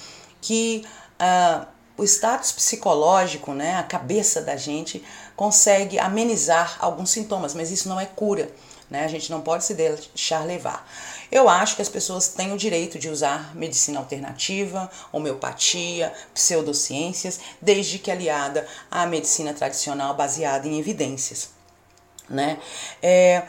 que 0.40 0.84
uh, 1.20 1.66
o 1.96 2.04
status 2.04 2.52
psicológico, 2.52 3.52
né, 3.52 3.76
a 3.76 3.82
cabeça 3.82 4.42
da 4.42 4.56
gente, 4.56 5.04
consegue 5.36 5.98
amenizar 5.98 6.76
alguns 6.80 7.10
sintomas, 7.10 7.54
mas 7.54 7.70
isso 7.70 7.88
não 7.88 8.00
é 8.00 8.06
cura. 8.06 8.50
Né? 8.90 9.04
A 9.04 9.08
gente 9.08 9.30
não 9.30 9.40
pode 9.40 9.64
se 9.64 9.74
deixar 9.74 10.44
levar. 10.44 10.88
Eu 11.32 11.48
acho 11.48 11.74
que 11.76 11.82
as 11.82 11.88
pessoas 11.88 12.28
têm 12.28 12.52
o 12.52 12.56
direito 12.56 12.98
de 12.98 13.08
usar 13.08 13.56
medicina 13.56 13.98
alternativa, 13.98 14.90
homeopatia, 15.10 16.12
pseudociências, 16.32 17.40
desde 17.60 17.98
que 17.98 18.10
aliada 18.10 18.66
à 18.90 19.06
medicina 19.06 19.54
tradicional 19.54 20.14
baseada 20.14 20.68
em 20.68 20.78
evidências. 20.78 21.50
Né? 22.28 22.58
É, 23.02 23.44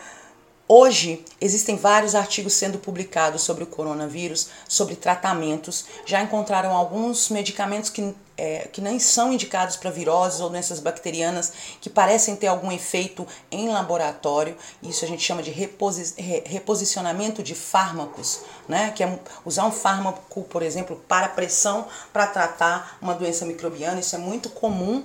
Hoje 0.67 1.23
existem 1.39 1.75
vários 1.75 2.15
artigos 2.15 2.53
sendo 2.53 2.79
publicados 2.79 3.43
sobre 3.43 3.63
o 3.63 3.67
coronavírus, 3.67 4.49
sobre 4.67 4.95
tratamentos. 4.95 5.85
Já 6.07 6.23
encontraram 6.23 6.75
alguns 6.75 7.29
medicamentos 7.29 7.91
que, 7.91 8.15
é, 8.37 8.67
que 8.71 8.81
nem 8.81 8.99
são 8.99 9.31
indicados 9.33 9.75
para 9.75 9.89
viroses 9.89 10.41
ou 10.41 10.49
doenças 10.49 10.79
bacterianas, 10.79 11.53
que 11.79 11.89
parecem 11.89 12.35
ter 12.35 12.47
algum 12.47 12.71
efeito 12.71 13.25
em 13.51 13.69
laboratório. 13.69 14.55
Isso 14.83 15.05
a 15.05 15.07
gente 15.07 15.23
chama 15.23 15.41
de 15.41 15.51
reposi 15.51 16.13
reposicionamento 16.45 17.41
de 17.41 17.55
fármacos, 17.55 18.41
né? 18.67 18.91
que 18.95 19.03
é 19.03 19.19
usar 19.45 19.65
um 19.65 19.71
fármaco, 19.71 20.43
por 20.43 20.61
exemplo, 20.61 21.01
para 21.07 21.29
pressão 21.29 21.87
para 22.11 22.27
tratar 22.27 22.97
uma 23.01 23.13
doença 23.13 23.45
microbiana. 23.45 23.99
Isso 23.99 24.15
é 24.15 24.19
muito 24.19 24.49
comum 24.49 25.03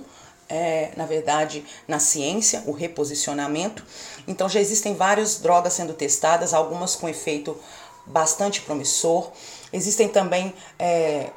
é, 0.51 0.91
na 0.97 1.05
verdade, 1.05 1.63
na 1.87 1.97
ciência, 1.97 2.61
o 2.65 2.73
reposicionamento. 2.73 3.85
Então 4.27 4.49
já 4.49 4.59
existem 4.59 4.93
várias 4.93 5.39
drogas 5.39 5.73
sendo 5.73 5.93
testadas, 5.93 6.53
algumas 6.53 6.93
com 6.93 7.07
efeito 7.07 7.57
bastante 8.05 8.61
promissor. 8.61 9.31
Existem 9.71 10.09
também 10.09 10.53
é, 10.77 11.29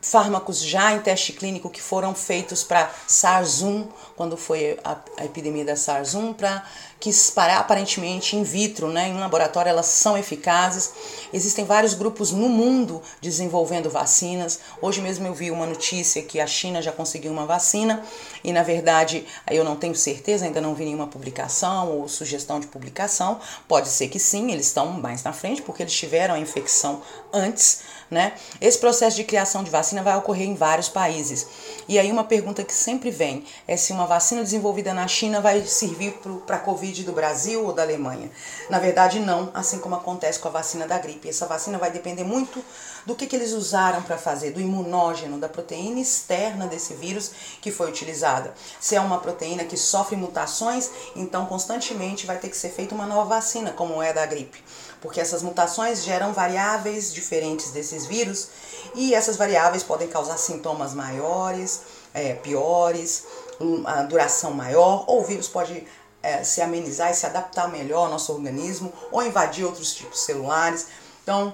fármacos 0.00 0.62
já 0.62 0.92
em 0.92 1.00
teste 1.00 1.32
clínico 1.32 1.68
que 1.68 1.80
foram 1.80 2.14
feitos 2.14 2.62
para 2.62 2.90
SARS-1, 3.08 3.86
quando 4.16 4.36
foi 4.36 4.78
a, 4.82 4.96
a 5.18 5.24
epidemia 5.24 5.64
da 5.64 5.74
SARS-1, 5.74 6.34
para 6.34 6.64
que 7.00 7.10
aparentemente 7.56 8.36
in 8.36 8.42
vitro, 8.42 8.88
né, 8.88 9.08
em 9.08 9.18
laboratório, 9.18 9.70
elas 9.70 9.86
são 9.86 10.18
eficazes. 10.18 10.92
Existem 11.32 11.64
vários 11.64 11.94
grupos 11.94 12.30
no 12.30 12.48
mundo 12.48 13.02
desenvolvendo 13.22 13.88
vacinas. 13.88 14.60
Hoje 14.82 15.00
mesmo 15.00 15.26
eu 15.26 15.32
vi 15.32 15.50
uma 15.50 15.66
notícia 15.66 16.22
que 16.22 16.38
a 16.38 16.46
China 16.46 16.82
já 16.82 16.92
conseguiu 16.92 17.32
uma 17.32 17.46
vacina 17.46 18.02
e, 18.44 18.52
na 18.52 18.62
verdade, 18.62 19.26
eu 19.50 19.64
não 19.64 19.76
tenho 19.76 19.94
certeza, 19.94 20.44
ainda 20.44 20.60
não 20.60 20.74
vi 20.74 20.84
nenhuma 20.84 21.06
publicação 21.06 21.90
ou 21.90 22.06
sugestão 22.06 22.60
de 22.60 22.66
publicação. 22.66 23.40
Pode 23.66 23.88
ser 23.88 24.08
que 24.08 24.18
sim, 24.18 24.52
eles 24.52 24.66
estão 24.66 24.92
mais 24.92 25.22
na 25.22 25.32
frente 25.32 25.62
porque 25.62 25.82
eles 25.82 25.94
tiveram 25.94 26.34
a 26.34 26.38
infecção 26.38 27.00
antes, 27.32 27.80
né? 28.10 28.32
Esse 28.60 28.78
processo 28.78 29.16
de 29.16 29.24
criação 29.24 29.62
de 29.62 29.70
vacina 29.70 30.02
vai 30.02 30.16
ocorrer 30.16 30.48
em 30.48 30.54
vários 30.54 30.88
países. 30.88 31.46
E 31.88 31.98
aí 31.98 32.10
uma 32.10 32.24
pergunta 32.24 32.64
que 32.64 32.74
sempre 32.74 33.10
vem 33.10 33.44
é 33.68 33.76
se 33.76 33.92
uma 33.92 34.06
vacina 34.06 34.42
desenvolvida 34.42 34.92
na 34.92 35.06
China 35.06 35.40
vai 35.40 35.64
servir 35.64 36.18
para 36.46 36.56
a 36.56 36.60
Covid 36.60 37.04
do 37.04 37.12
Brasil 37.12 37.64
ou 37.64 37.72
da 37.72 37.82
Alemanha. 37.82 38.30
Na 38.68 38.78
verdade, 38.78 39.20
não, 39.20 39.50
assim 39.54 39.78
como 39.78 39.94
acontece 39.94 40.38
com 40.38 40.48
a 40.48 40.50
vacina 40.50 40.86
da 40.86 40.98
gripe. 40.98 41.28
Essa 41.28 41.46
vacina 41.46 41.78
vai 41.78 41.90
depender 41.90 42.24
muito 42.24 42.62
do 43.06 43.14
que, 43.14 43.26
que 43.26 43.36
eles 43.36 43.52
usaram 43.52 44.02
para 44.02 44.18
fazer, 44.18 44.50
do 44.50 44.60
imunógeno, 44.60 45.38
da 45.38 45.48
proteína 45.48 46.00
externa 46.00 46.66
desse 46.66 46.94
vírus 46.94 47.30
que 47.60 47.70
foi 47.70 47.88
utilizada. 47.88 48.52
Se 48.80 48.96
é 48.96 49.00
uma 49.00 49.18
proteína 49.18 49.64
que 49.64 49.76
sofre 49.76 50.16
mutações, 50.16 50.90
então 51.14 51.46
constantemente 51.46 52.26
vai 52.26 52.38
ter 52.38 52.48
que 52.48 52.56
ser 52.56 52.70
feita 52.70 52.94
uma 52.94 53.06
nova 53.06 53.36
vacina, 53.36 53.70
como 53.70 54.02
é 54.02 54.12
da 54.12 54.26
gripe 54.26 54.62
porque 55.00 55.20
essas 55.20 55.42
mutações 55.42 56.04
geram 56.04 56.32
variáveis 56.32 57.12
diferentes 57.12 57.70
desses 57.70 58.06
vírus 58.06 58.48
e 58.94 59.14
essas 59.14 59.36
variáveis 59.36 59.82
podem 59.82 60.08
causar 60.08 60.36
sintomas 60.36 60.94
maiores, 60.94 61.82
é, 62.12 62.34
piores, 62.34 63.24
uma 63.58 64.02
duração 64.02 64.52
maior, 64.52 65.04
ou 65.06 65.20
o 65.20 65.24
vírus 65.24 65.48
pode 65.48 65.86
é, 66.22 66.42
se 66.44 66.60
amenizar 66.60 67.10
e 67.10 67.14
se 67.14 67.26
adaptar 67.26 67.68
melhor 67.68 68.06
ao 68.06 68.10
nosso 68.10 68.32
organismo, 68.32 68.92
ou 69.10 69.22
invadir 69.22 69.64
outros 69.64 69.94
tipos 69.94 70.20
celulares. 70.20 70.86
Então, 71.22 71.52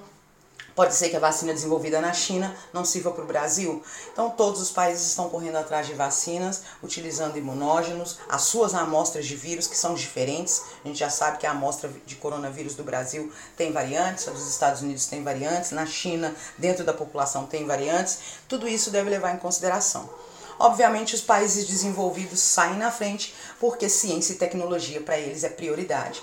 Pode 0.77 0.95
ser 0.95 1.09
que 1.09 1.17
a 1.17 1.21
vacina 1.21 1.55
desenvolvida 1.55 2.03
na 2.03 2.13
China 2.13 2.55
não 2.71 2.85
sirva 2.85 3.11
para 3.11 3.25
o 3.25 3.27
Brasil. 3.27 3.83
Então, 4.13 4.29
todos 4.29 4.61
os 4.61 4.71
países 4.71 5.07
estão 5.07 5.31
correndo 5.31 5.57
atrás 5.57 5.87
de 5.87 5.95
vacinas, 5.95 6.65
utilizando 6.83 7.39
imunógenos, 7.39 8.19
as 8.29 8.43
suas 8.43 8.75
amostras 8.75 9.25
de 9.25 9.35
vírus, 9.35 9.67
que 9.67 9.75
são 9.75 9.95
diferentes. 9.95 10.65
A 10.85 10.89
gente 10.89 10.99
já 10.99 11.09
sabe 11.09 11.39
que 11.39 11.47
a 11.47 11.53
amostra 11.53 11.91
de 12.05 12.17
coronavírus 12.17 12.75
do 12.75 12.85
Brasil 12.85 13.33
tem 13.57 13.73
variantes, 13.73 14.29
a 14.29 14.33
dos 14.33 14.47
Estados 14.47 14.83
Unidos 14.83 15.07
tem 15.07 15.25
variantes, 15.25 15.71
na 15.71 15.87
China, 15.87 16.37
dentro 16.59 16.85
da 16.85 16.93
população, 16.93 17.47
tem 17.47 17.65
variantes. 17.65 18.19
Tudo 18.47 18.69
isso 18.69 18.91
deve 18.91 19.09
levar 19.09 19.35
em 19.35 19.39
consideração. 19.39 20.11
Obviamente, 20.59 21.15
os 21.15 21.23
países 21.23 21.67
desenvolvidos 21.67 22.41
saem 22.41 22.77
na 22.77 22.91
frente 22.91 23.35
porque 23.59 23.89
ciência 23.89 24.35
e 24.35 24.37
tecnologia 24.37 25.01
para 25.01 25.19
eles 25.19 25.43
é 25.43 25.49
prioridade. 25.49 26.23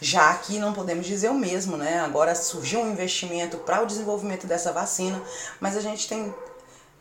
Já 0.00 0.30
aqui 0.30 0.58
não 0.58 0.72
podemos 0.72 1.06
dizer 1.06 1.28
o 1.28 1.34
mesmo, 1.34 1.76
né? 1.76 2.00
Agora 2.00 2.34
surgiu 2.34 2.80
um 2.80 2.90
investimento 2.90 3.58
para 3.58 3.82
o 3.82 3.86
desenvolvimento 3.86 4.46
dessa 4.46 4.72
vacina, 4.72 5.20
mas 5.60 5.76
a 5.76 5.80
gente 5.80 6.08
tem 6.08 6.34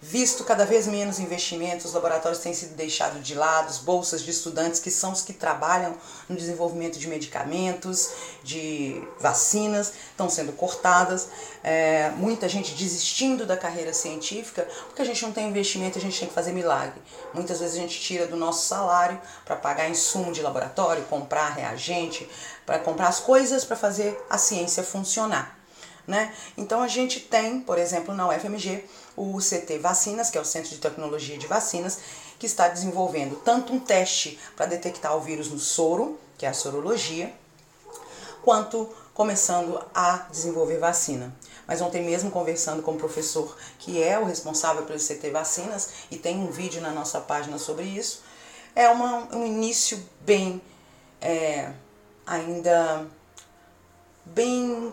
visto 0.02 0.46
cada 0.46 0.66
vez 0.66 0.88
menos 0.88 1.20
investimentos, 1.20 1.88
os 1.88 1.94
laboratórios 1.94 2.42
têm 2.42 2.54
sido 2.54 2.76
deixados 2.76 3.22
de 3.26 3.36
lado, 3.36 3.68
as 3.68 3.80
bolsas 3.80 4.22
de 4.22 4.32
estudantes 4.32 4.80
que 4.80 4.90
são 4.90 5.12
os 5.12 5.22
que 5.22 5.34
trabalham 5.34 5.96
no 6.30 6.38
desenvolvimento 6.38 6.98
de 6.98 7.08
medicamentos, 7.08 8.10
de 8.42 9.02
vacinas, 9.20 9.94
estão 10.12 10.30
sendo 10.30 10.54
cortadas, 10.54 11.28
é, 11.62 12.12
muita 12.12 12.48
gente 12.48 12.74
desistindo 12.76 13.46
da 13.46 13.58
carreira 13.58 13.94
científica, 13.94 14.66
porque 14.86 15.02
a 15.02 15.06
gente 15.06 15.22
não 15.22 15.34
tem 15.34 15.50
investimento, 15.50 15.98
a 15.98 16.02
gente 16.02 16.18
tem 16.18 16.30
que 16.30 16.34
fazer 16.34 16.54
milagre. 16.54 17.02
Muitas 17.34 17.60
vezes 17.60 17.76
a 17.76 17.82
gente 17.82 18.00
tira 18.00 18.26
do 18.26 18.38
nosso 18.38 18.68
salário 18.68 19.20
para 19.44 19.58
pagar 19.58 19.90
insumo 19.90 20.32
de 20.32 20.42
laboratório, 20.42 21.04
comprar 21.06 21.50
reagente, 21.50 22.30
para 22.66 22.80
comprar 22.80 23.10
as 23.10 23.20
coisas 23.20 23.66
para 23.66 23.76
fazer 23.76 24.18
a 24.30 24.38
ciência 24.38 24.82
funcionar. 24.82 25.59
Né? 26.10 26.34
Então 26.58 26.82
a 26.82 26.88
gente 26.88 27.20
tem, 27.20 27.62
por 27.62 27.78
exemplo, 27.78 28.16
na 28.16 28.28
UFMG, 28.28 28.84
o 29.16 29.38
CT 29.38 29.78
Vacinas, 29.78 30.32
que 30.32 30.40
é 30.40 30.42
o 30.42 30.46
Centro 30.46 30.72
de 30.72 30.80
Tecnologia 30.80 31.38
de 31.38 31.46
Vacinas, 31.46 32.00
que 32.40 32.48
está 32.48 32.68
desenvolvendo 32.68 33.36
tanto 33.46 33.72
um 33.72 33.80
teste 33.80 34.40
para 34.56 34.66
detectar 34.66 35.16
o 35.16 35.22
vírus 35.22 35.52
no 35.52 35.60
soro, 35.60 36.20
que 36.36 36.48
é 36.48 36.50
a 36.50 36.54
sorologia, 36.54 37.32
quanto 38.42 38.90
começando 39.14 39.80
a 39.94 40.26
desenvolver 40.32 40.80
vacina. 40.80 41.32
Mas 41.68 41.80
ontem 41.80 42.04
mesmo 42.04 42.32
conversando 42.32 42.82
com 42.82 42.94
o 42.94 42.98
professor 42.98 43.56
que 43.78 44.02
é 44.02 44.18
o 44.18 44.26
responsável 44.26 44.86
pelo 44.86 44.98
CT 44.98 45.30
Vacinas, 45.30 45.90
e 46.10 46.18
tem 46.18 46.40
um 46.40 46.50
vídeo 46.50 46.82
na 46.82 46.90
nossa 46.90 47.22
página 47.22 47.60
sobre 47.60 47.86
isso, 47.86 48.24
é 48.76 48.90
uma, 48.90 49.28
um 49.32 49.46
início 49.46 50.04
bem, 50.22 50.60
é, 51.22 51.72
ainda 52.26 53.06
bem 54.26 54.92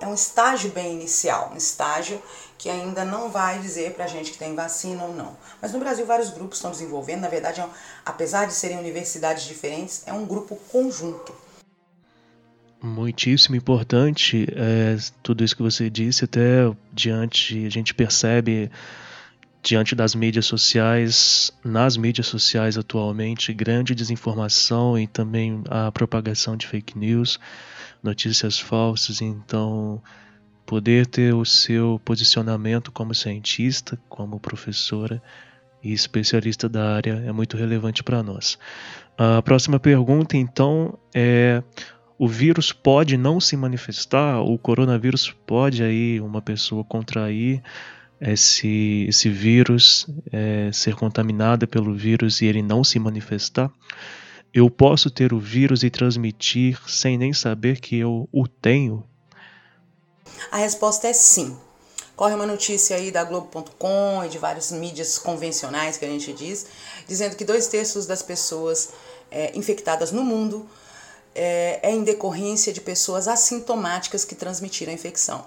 é 0.00 0.06
um 0.06 0.14
estágio 0.14 0.70
bem 0.70 0.94
inicial, 0.94 1.50
um 1.52 1.56
estágio 1.56 2.20
que 2.58 2.70
ainda 2.70 3.04
não 3.04 3.30
vai 3.30 3.58
dizer 3.58 3.92
para 3.92 4.04
a 4.04 4.08
gente 4.08 4.32
que 4.32 4.38
tem 4.38 4.54
vacina 4.54 5.04
ou 5.04 5.14
não. 5.14 5.36
Mas 5.60 5.72
no 5.72 5.78
Brasil 5.78 6.06
vários 6.06 6.30
grupos 6.30 6.58
estão 6.58 6.70
desenvolvendo, 6.70 7.20
na 7.20 7.28
verdade, 7.28 7.60
é 7.60 7.68
apesar 8.04 8.46
de 8.46 8.54
serem 8.54 8.78
universidades 8.78 9.44
diferentes, 9.44 10.02
é 10.06 10.12
um 10.12 10.24
grupo 10.24 10.56
conjunto. 10.70 11.34
Muitíssimo 12.82 13.56
importante 13.56 14.46
é, 14.54 14.96
tudo 15.22 15.42
isso 15.42 15.56
que 15.56 15.62
você 15.62 15.90
disse, 15.90 16.24
até 16.24 16.70
diante, 16.92 17.66
a 17.66 17.70
gente 17.70 17.94
percebe 17.94 18.70
diante 19.66 19.96
das 19.96 20.14
mídias 20.14 20.46
sociais, 20.46 21.50
nas 21.64 21.96
mídias 21.96 22.28
sociais 22.28 22.78
atualmente, 22.78 23.52
grande 23.52 23.96
desinformação 23.96 24.96
e 24.96 25.08
também 25.08 25.64
a 25.68 25.90
propagação 25.90 26.56
de 26.56 26.68
fake 26.68 26.96
news 26.96 27.40
notícias 28.00 28.60
falsas, 28.60 29.20
então 29.20 30.00
poder 30.64 31.04
ter 31.06 31.34
o 31.34 31.44
seu 31.44 32.00
posicionamento 32.04 32.92
como 32.92 33.12
cientista, 33.12 33.98
como 34.08 34.38
professora 34.38 35.20
e 35.82 35.92
especialista 35.92 36.68
da 36.68 36.94
área 36.94 37.24
é 37.26 37.32
muito 37.32 37.56
relevante 37.56 38.04
para 38.04 38.22
nós. 38.22 38.56
A 39.18 39.42
próxima 39.42 39.80
pergunta, 39.80 40.36
então, 40.36 40.96
é: 41.12 41.60
o 42.16 42.28
vírus 42.28 42.72
pode 42.72 43.16
não 43.16 43.40
se 43.40 43.56
manifestar? 43.56 44.40
O 44.40 44.56
coronavírus 44.56 45.34
pode 45.44 45.82
aí 45.82 46.20
uma 46.20 46.40
pessoa 46.40 46.84
contrair 46.84 47.60
esse, 48.20 49.06
esse 49.08 49.28
vírus, 49.28 50.06
é, 50.32 50.70
ser 50.72 50.94
contaminada 50.94 51.66
pelo 51.66 51.94
vírus 51.94 52.40
e 52.40 52.46
ele 52.46 52.62
não 52.62 52.82
se 52.82 52.98
manifestar? 52.98 53.70
Eu 54.52 54.70
posso 54.70 55.10
ter 55.10 55.32
o 55.32 55.38
vírus 55.38 55.82
e 55.82 55.90
transmitir 55.90 56.80
sem 56.88 57.18
nem 57.18 57.32
saber 57.32 57.80
que 57.80 57.96
eu 57.96 58.28
o 58.32 58.48
tenho? 58.48 59.04
A 60.50 60.58
resposta 60.58 61.08
é 61.08 61.12
sim. 61.12 61.56
Corre 62.14 62.34
uma 62.34 62.46
notícia 62.46 62.96
aí 62.96 63.10
da 63.10 63.22
Globo.com 63.22 64.24
e 64.24 64.28
de 64.30 64.38
várias 64.38 64.72
mídias 64.72 65.18
convencionais 65.18 65.98
que 65.98 66.04
a 66.06 66.08
gente 66.08 66.32
diz, 66.32 66.66
dizendo 67.06 67.36
que 67.36 67.44
dois 67.44 67.66
terços 67.66 68.06
das 68.06 68.22
pessoas 68.22 68.90
é, 69.30 69.52
infectadas 69.54 70.12
no 70.12 70.24
mundo 70.24 70.66
é, 71.34 71.80
é 71.82 71.92
em 71.92 72.02
decorrência 72.02 72.72
de 72.72 72.80
pessoas 72.80 73.28
assintomáticas 73.28 74.24
que 74.24 74.34
transmitiram 74.34 74.90
a 74.90 74.94
infecção. 74.94 75.44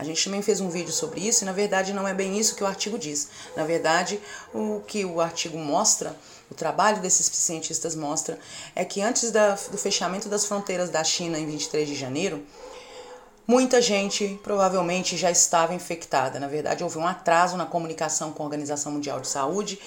A 0.00 0.02
gente 0.02 0.24
também 0.24 0.40
fez 0.40 0.62
um 0.62 0.70
vídeo 0.70 0.92
sobre 0.92 1.20
isso 1.20 1.44
e 1.44 1.46
na 1.46 1.52
verdade 1.52 1.92
não 1.92 2.08
é 2.08 2.14
bem 2.14 2.38
isso 2.38 2.54
que 2.54 2.64
o 2.64 2.66
artigo 2.66 2.98
diz. 2.98 3.28
Na 3.54 3.64
verdade, 3.64 4.18
o 4.54 4.80
que 4.86 5.04
o 5.04 5.20
artigo 5.20 5.58
mostra 5.58 6.16
o 6.50 6.54
trabalho 6.54 7.02
desses 7.02 7.26
cientistas 7.26 7.94
mostra 7.94 8.38
é 8.74 8.82
que 8.82 9.02
antes 9.02 9.30
da, 9.30 9.50
do 9.50 9.76
fechamento 9.76 10.26
das 10.26 10.46
fronteiras 10.46 10.88
da 10.88 11.04
China 11.04 11.38
em 11.38 11.44
23 11.44 11.86
de 11.86 11.94
janeiro, 11.94 12.42
muita 13.46 13.82
gente 13.82 14.40
provavelmente 14.42 15.18
já 15.18 15.30
estava 15.30 15.74
infectada. 15.74 16.40
Na 16.40 16.48
verdade, 16.48 16.82
houve 16.82 16.96
um 16.96 17.06
atraso 17.06 17.58
na 17.58 17.66
comunicação 17.66 18.32
com 18.32 18.42
a 18.42 18.46
Organização 18.46 18.92
Mundial 18.92 19.20
de 19.20 19.28
Saúde 19.28 19.78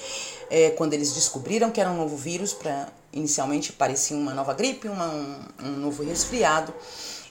é, 0.48 0.70
quando 0.70 0.94
eles 0.94 1.12
descobriram 1.12 1.72
que 1.72 1.82
era 1.82 1.90
um 1.90 1.98
novo 1.98 2.16
vírus. 2.16 2.54
Para 2.54 2.88
inicialmente 3.12 3.74
parecia 3.74 4.16
uma 4.16 4.36
nova 4.36 4.54
gripe, 4.54 4.88
uma, 4.88 5.08
um, 5.08 5.40
um 5.64 5.72
novo 5.72 6.04
resfriado 6.04 6.72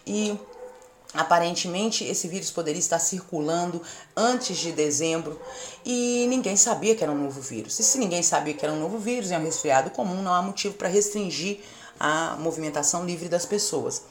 e 0.04 0.36
Aparentemente, 1.14 2.04
esse 2.04 2.26
vírus 2.26 2.50
poderia 2.50 2.78
estar 2.78 2.98
circulando 2.98 3.82
antes 4.16 4.56
de 4.56 4.72
dezembro 4.72 5.38
e 5.84 6.26
ninguém 6.28 6.56
sabia 6.56 6.94
que 6.94 7.04
era 7.04 7.12
um 7.12 7.22
novo 7.22 7.40
vírus. 7.40 7.78
E 7.78 7.82
se 7.82 7.98
ninguém 7.98 8.22
sabia 8.22 8.54
que 8.54 8.64
era 8.64 8.72
um 8.72 8.80
novo 8.80 8.98
vírus, 8.98 9.30
é 9.30 9.38
um 9.38 9.44
resfriado 9.44 9.90
comum, 9.90 10.22
não 10.22 10.32
há 10.32 10.40
motivo 10.40 10.74
para 10.74 10.88
restringir 10.88 11.60
a 12.00 12.36
movimentação 12.38 13.04
livre 13.04 13.28
das 13.28 13.44
pessoas. 13.44 14.02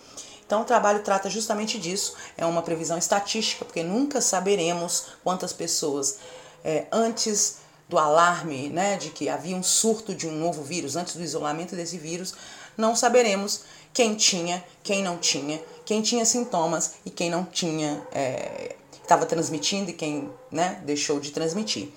Então, 0.46 0.62
o 0.62 0.66
trabalho 0.66 1.02
trata 1.02 1.30
justamente 1.30 1.80
disso, 1.80 2.14
é 2.38 2.46
uma 2.46 2.62
previsão 2.62 2.98
estatística, 2.98 3.66
porque 3.66 3.84
nunca 3.84 4.20
saberemos 4.22 5.06
quantas 5.24 5.54
pessoas 5.54 6.18
é, 6.64 6.86
antes 6.92 7.61
do 7.92 8.00
alarme 8.00 8.70
né, 8.70 8.96
de 8.96 9.10
que 9.10 9.28
havia 9.28 9.54
um 9.54 9.62
surto 9.62 10.16
de 10.16 10.26
um 10.26 10.32
novo 10.32 10.64
vírus, 10.64 10.96
antes 10.96 11.14
do 11.14 11.22
isolamento 11.22 11.76
desse 11.76 11.98
vírus, 11.98 12.34
não 12.78 12.96
saberemos 12.96 13.64
quem 13.94 14.16
tinha, 14.16 14.64
quem 14.82 15.04
não 15.04 15.18
tinha, 15.18 15.62
quem 15.84 16.02
tinha 16.02 16.26
sintomas 16.26 16.94
e 17.06 17.10
quem 17.10 17.30
não 17.30 17.44
tinha, 17.44 18.02
é, 18.14 18.78
estava 18.94 19.26
transmitindo 19.26 19.90
e 19.90 19.94
quem 19.94 20.32
né, 20.50 20.82
deixou 20.86 21.20
de 21.20 21.32
transmitir. 21.32 21.90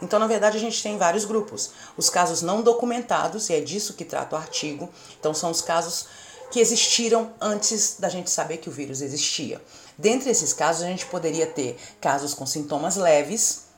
Então, 0.00 0.20
na 0.20 0.28
verdade, 0.28 0.56
a 0.56 0.60
gente 0.60 0.80
tem 0.80 0.96
vários 0.96 1.24
grupos. 1.24 1.72
Os 1.96 2.08
casos 2.08 2.42
não 2.42 2.62
documentados, 2.62 3.50
e 3.50 3.54
é 3.54 3.60
disso 3.60 3.94
que 3.94 4.04
trata 4.04 4.36
o 4.36 4.38
artigo. 4.38 4.88
Então, 5.18 5.34
são 5.34 5.50
os 5.50 5.60
casos 5.60 6.06
que 6.52 6.60
existiram 6.60 7.32
antes 7.40 7.96
da 7.98 8.08
gente 8.08 8.30
saber 8.30 8.58
que 8.58 8.68
o 8.68 8.72
vírus 8.72 9.02
existia. 9.02 9.60
Dentre 9.98 10.30
esses 10.30 10.52
casos, 10.52 10.84
a 10.84 10.86
gente 10.86 11.06
poderia 11.06 11.46
ter 11.46 11.76
casos 12.00 12.34
com 12.34 12.46
sintomas 12.46 12.96
leves 12.96 13.69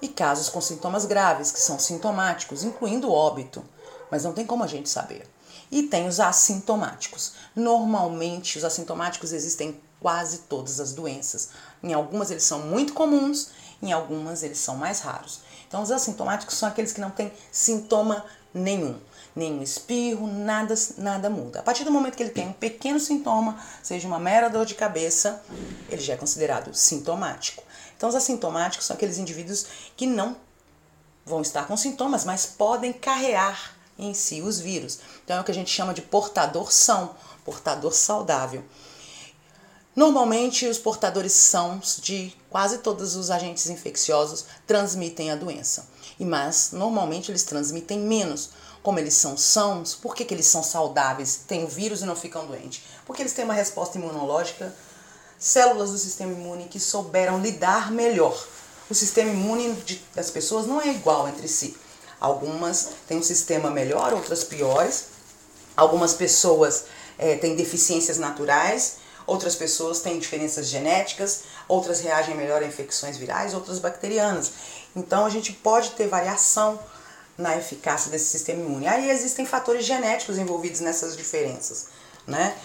e 0.00 0.08
casos 0.08 0.48
com 0.48 0.60
sintomas 0.60 1.04
graves, 1.04 1.50
que 1.50 1.60
são 1.60 1.78
sintomáticos, 1.78 2.64
incluindo 2.64 3.10
óbito, 3.10 3.64
mas 4.10 4.24
não 4.24 4.32
tem 4.32 4.46
como 4.46 4.64
a 4.64 4.66
gente 4.66 4.88
saber. 4.88 5.26
E 5.70 5.82
tem 5.84 6.06
os 6.06 6.20
assintomáticos. 6.20 7.32
Normalmente, 7.54 8.58
os 8.58 8.64
assintomáticos 8.64 9.32
existem 9.32 9.70
em 9.70 9.80
quase 10.00 10.38
todas 10.48 10.78
as 10.78 10.92
doenças. 10.92 11.50
Em 11.82 11.92
algumas 11.92 12.30
eles 12.30 12.44
são 12.44 12.60
muito 12.60 12.92
comuns, 12.92 13.50
em 13.82 13.92
algumas 13.92 14.42
eles 14.42 14.58
são 14.58 14.76
mais 14.76 15.00
raros. 15.00 15.40
Então, 15.66 15.82
os 15.82 15.90
assintomáticos 15.90 16.56
são 16.56 16.68
aqueles 16.68 16.92
que 16.92 17.00
não 17.00 17.10
têm 17.10 17.32
sintoma 17.50 18.24
nenhum, 18.54 18.98
nenhum 19.34 19.62
espirro, 19.62 20.26
nada, 20.26 20.74
nada 20.96 21.28
muda. 21.28 21.60
A 21.60 21.62
partir 21.62 21.84
do 21.84 21.90
momento 21.90 22.16
que 22.16 22.22
ele 22.22 22.30
tem 22.30 22.48
um 22.48 22.52
pequeno 22.52 23.00
sintoma, 23.00 23.58
seja 23.82 24.06
uma 24.06 24.18
mera 24.18 24.48
dor 24.48 24.64
de 24.64 24.74
cabeça, 24.74 25.42
ele 25.88 26.00
já 26.00 26.14
é 26.14 26.16
considerado 26.16 26.72
sintomático. 26.72 27.62
Então, 27.96 28.08
os 28.08 28.14
assintomáticos 28.14 28.86
são 28.86 28.96
aqueles 28.96 29.18
indivíduos 29.18 29.66
que 29.96 30.06
não 30.06 30.36
vão 31.24 31.42
estar 31.42 31.66
com 31.66 31.76
sintomas, 31.76 32.24
mas 32.24 32.46
podem 32.46 32.92
carrear 32.92 33.74
em 33.98 34.12
si 34.14 34.42
os 34.42 34.60
vírus. 34.60 34.98
Então, 35.24 35.36
é 35.36 35.40
o 35.40 35.44
que 35.44 35.50
a 35.50 35.54
gente 35.54 35.70
chama 35.70 35.94
de 35.94 36.02
portador 36.02 36.70
são, 36.70 37.14
portador 37.44 37.92
saudável. 37.92 38.62
Normalmente, 39.96 40.66
os 40.66 40.78
portadores 40.78 41.32
sãos 41.32 41.98
de 42.02 42.36
quase 42.50 42.78
todos 42.78 43.16
os 43.16 43.30
agentes 43.30 43.70
infecciosos 43.70 44.44
transmitem 44.66 45.30
a 45.30 45.36
doença. 45.36 45.88
E 46.20 46.24
mas 46.24 46.70
normalmente 46.72 47.30
eles 47.30 47.44
transmitem 47.44 47.98
menos. 48.00 48.50
Como 48.82 48.98
eles 48.98 49.14
são 49.14 49.38
sãos, 49.38 49.94
por 49.94 50.14
que, 50.14 50.24
que 50.24 50.34
eles 50.34 50.46
são 50.46 50.62
saudáveis, 50.62 51.40
têm 51.48 51.64
o 51.64 51.68
vírus 51.68 52.02
e 52.02 52.04
não 52.04 52.14
ficam 52.14 52.46
doentes? 52.46 52.82
Porque 53.06 53.22
eles 53.22 53.32
têm 53.32 53.44
uma 53.44 53.54
resposta 53.54 53.98
imunológica, 53.98 54.72
células 55.38 55.90
do 55.90 55.98
sistema 55.98 56.32
imune 56.32 56.64
que 56.64 56.80
souberam 56.80 57.40
lidar 57.40 57.90
melhor. 57.90 58.36
O 58.88 58.94
sistema 58.94 59.30
imune 59.30 59.74
de, 59.84 60.02
das 60.14 60.30
pessoas 60.30 60.66
não 60.66 60.80
é 60.80 60.88
igual 60.88 61.28
entre 61.28 61.48
si. 61.48 61.76
Algumas 62.20 62.90
têm 63.06 63.18
um 63.18 63.22
sistema 63.22 63.70
melhor, 63.70 64.12
outras 64.12 64.44
piores. 64.44 65.06
Algumas 65.76 66.14
pessoas 66.14 66.84
é, 67.18 67.36
têm 67.36 67.56
deficiências 67.56 68.18
naturais 68.18 68.98
outras 69.26 69.56
pessoas 69.56 70.00
têm 70.00 70.18
diferenças 70.18 70.68
genéticas, 70.68 71.42
outras 71.66 72.00
reagem 72.00 72.36
melhor 72.36 72.62
a 72.62 72.66
infecções 72.66 73.16
virais, 73.16 73.52
outras 73.52 73.78
bacterianas. 73.78 74.52
Então 74.94 75.26
a 75.26 75.30
gente 75.30 75.52
pode 75.52 75.90
ter 75.90 76.06
variação 76.06 76.78
na 77.36 77.56
eficácia 77.56 78.10
desse 78.10 78.26
sistema 78.26 78.62
imune. 78.62 78.86
Aí 78.86 79.10
existem 79.10 79.44
fatores 79.44 79.84
genéticos 79.84 80.38
envolvidos 80.38 80.80
nessas 80.80 81.16
diferenças, 81.16 81.88
né? 82.26 82.56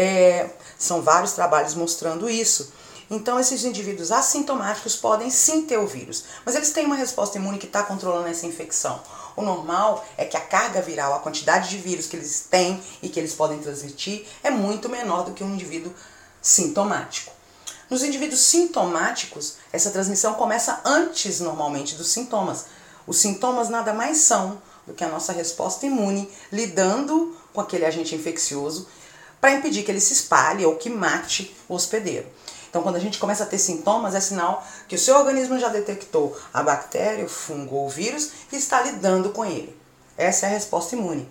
É, 0.00 0.50
são 0.78 1.02
vários 1.02 1.32
trabalhos 1.32 1.74
mostrando 1.74 2.30
isso. 2.30 2.72
Então, 3.10 3.40
esses 3.40 3.64
indivíduos 3.64 4.12
assintomáticos 4.12 4.94
podem 4.94 5.28
sim 5.28 5.62
ter 5.62 5.76
o 5.76 5.88
vírus, 5.88 6.24
mas 6.46 6.54
eles 6.54 6.70
têm 6.70 6.86
uma 6.86 6.94
resposta 6.94 7.36
imune 7.36 7.58
que 7.58 7.66
está 7.66 7.82
controlando 7.82 8.28
essa 8.28 8.46
infecção. 8.46 9.02
O 9.34 9.42
normal 9.42 10.06
é 10.16 10.24
que 10.24 10.36
a 10.36 10.40
carga 10.40 10.80
viral, 10.80 11.14
a 11.14 11.18
quantidade 11.18 11.68
de 11.68 11.78
vírus 11.78 12.06
que 12.06 12.14
eles 12.14 12.46
têm 12.48 12.80
e 13.02 13.08
que 13.08 13.18
eles 13.18 13.34
podem 13.34 13.58
transmitir 13.58 14.24
é 14.40 14.50
muito 14.52 14.88
menor 14.88 15.24
do 15.24 15.32
que 15.32 15.42
um 15.42 15.52
indivíduo 15.52 15.92
sintomático. 16.40 17.32
Nos 17.90 18.04
indivíduos 18.04 18.42
sintomáticos, 18.42 19.56
essa 19.72 19.90
transmissão 19.90 20.34
começa 20.34 20.80
antes 20.84 21.40
normalmente 21.40 21.96
dos 21.96 22.08
sintomas. 22.08 22.66
Os 23.04 23.18
sintomas 23.18 23.68
nada 23.68 23.92
mais 23.92 24.18
são 24.18 24.62
do 24.86 24.94
que 24.94 25.02
a 25.02 25.08
nossa 25.08 25.32
resposta 25.32 25.86
imune 25.86 26.30
lidando 26.52 27.36
com 27.52 27.60
aquele 27.60 27.84
agente 27.84 28.14
infeccioso 28.14 28.86
para 29.40 29.52
impedir 29.52 29.82
que 29.82 29.90
ele 29.90 30.00
se 30.00 30.12
espalhe 30.12 30.64
ou 30.64 30.76
que 30.76 30.90
mate 30.90 31.54
o 31.68 31.74
hospedeiro. 31.74 32.26
Então, 32.68 32.82
quando 32.82 32.96
a 32.96 33.00
gente 33.00 33.18
começa 33.18 33.44
a 33.44 33.46
ter 33.46 33.58
sintomas, 33.58 34.14
é 34.14 34.20
sinal 34.20 34.66
que 34.86 34.94
o 34.94 34.98
seu 34.98 35.16
organismo 35.16 35.58
já 35.58 35.68
detectou 35.68 36.36
a 36.52 36.62
bactéria, 36.62 37.24
o 37.24 37.28
fungo 37.28 37.76
ou 37.76 37.86
o 37.86 37.90
vírus 37.90 38.30
e 38.52 38.56
está 38.56 38.82
lidando 38.82 39.30
com 39.30 39.44
ele. 39.44 39.74
Essa 40.16 40.46
é 40.46 40.48
a 40.48 40.52
resposta 40.52 40.94
imune. 40.94 41.30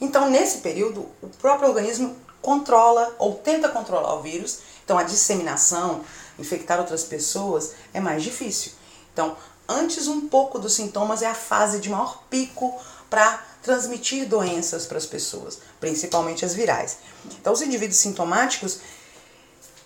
Então, 0.00 0.30
nesse 0.30 0.58
período, 0.58 1.08
o 1.22 1.28
próprio 1.28 1.68
organismo 1.68 2.16
controla 2.40 3.14
ou 3.18 3.34
tenta 3.34 3.68
controlar 3.68 4.14
o 4.14 4.22
vírus. 4.22 4.60
Então, 4.84 4.96
a 4.96 5.02
disseminação, 5.02 6.02
infectar 6.38 6.78
outras 6.78 7.04
pessoas 7.04 7.72
é 7.92 8.00
mais 8.00 8.22
difícil. 8.22 8.72
Então, 9.12 9.36
antes 9.68 10.06
um 10.06 10.28
pouco 10.28 10.58
dos 10.58 10.74
sintomas 10.74 11.22
é 11.22 11.26
a 11.26 11.34
fase 11.34 11.80
de 11.80 11.90
maior 11.90 12.22
pico 12.30 12.78
para 13.10 13.42
transmitir 13.66 14.26
doenças 14.28 14.86
para 14.86 14.96
as 14.96 15.06
pessoas, 15.06 15.58
principalmente 15.78 16.44
as 16.44 16.54
virais. 16.54 16.98
Então, 17.40 17.52
os 17.52 17.60
indivíduos 17.60 17.98
sintomáticos 17.98 18.78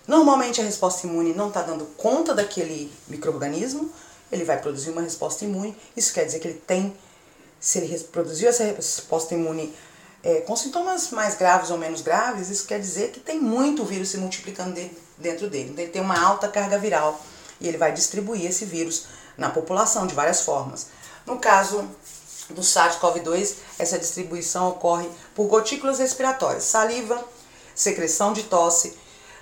Normalmente 0.07 0.59
a 0.59 0.63
resposta 0.63 1.05
imune 1.05 1.33
não 1.33 1.49
está 1.49 1.61
dando 1.61 1.85
conta 1.95 2.33
daquele 2.33 2.91
microorganismo, 3.07 3.91
ele 4.31 4.43
vai 4.43 4.59
produzir 4.59 4.89
uma 4.89 5.01
resposta 5.01 5.45
imune. 5.45 5.77
Isso 5.95 6.13
quer 6.13 6.25
dizer 6.25 6.39
que 6.39 6.47
ele 6.47 6.61
tem, 6.65 6.95
se 7.59 7.77
ele 7.77 7.97
produziu 8.05 8.49
essa 8.49 8.63
resposta 8.63 9.35
imune 9.35 9.73
é, 10.23 10.41
com 10.41 10.55
sintomas 10.55 11.11
mais 11.11 11.35
graves 11.35 11.69
ou 11.69 11.77
menos 11.77 12.01
graves, 12.01 12.49
isso 12.49 12.65
quer 12.65 12.79
dizer 12.79 13.11
que 13.11 13.19
tem 13.19 13.39
muito 13.39 13.85
vírus 13.85 14.09
se 14.09 14.17
multiplicando 14.17 14.73
de, 14.73 14.91
dentro 15.17 15.49
dele. 15.49 15.69
Então 15.69 15.83
ele 15.83 15.93
tem 15.93 16.01
uma 16.01 16.19
alta 16.19 16.47
carga 16.47 16.77
viral 16.77 17.19
e 17.59 17.67
ele 17.67 17.77
vai 17.77 17.91
distribuir 17.91 18.45
esse 18.45 18.65
vírus 18.65 19.05
na 19.37 19.49
população 19.49 20.07
de 20.07 20.15
várias 20.15 20.41
formas. 20.41 20.87
No 21.25 21.37
caso 21.37 21.87
do 22.51 22.61
SARS-CoV-2, 22.61 23.55
essa 23.79 23.97
distribuição 23.97 24.69
ocorre 24.69 25.09
por 25.33 25.47
gotículas 25.47 25.99
respiratórias, 25.99 26.63
saliva, 26.63 27.23
secreção 27.75 28.33
de 28.33 28.43
tosse 28.43 28.97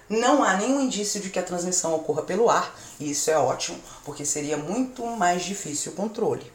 não 0.10 0.43
há 0.43 0.58
nenhum 0.58 0.82
indício 0.82 1.22
de 1.22 1.30
que 1.30 1.38
a 1.38 1.43
transmissão 1.43 1.93
ocorra 1.93 2.24
pelo 2.24 2.50
ar, 2.50 2.76
e 3.00 3.12
isso 3.12 3.30
é 3.30 3.38
ótimo, 3.38 3.80
porque 4.04 4.26
seria 4.26 4.58
muito 4.58 5.06
mais 5.06 5.43
difícil 5.43 5.91
o 5.91 5.95
controle. 5.95 6.52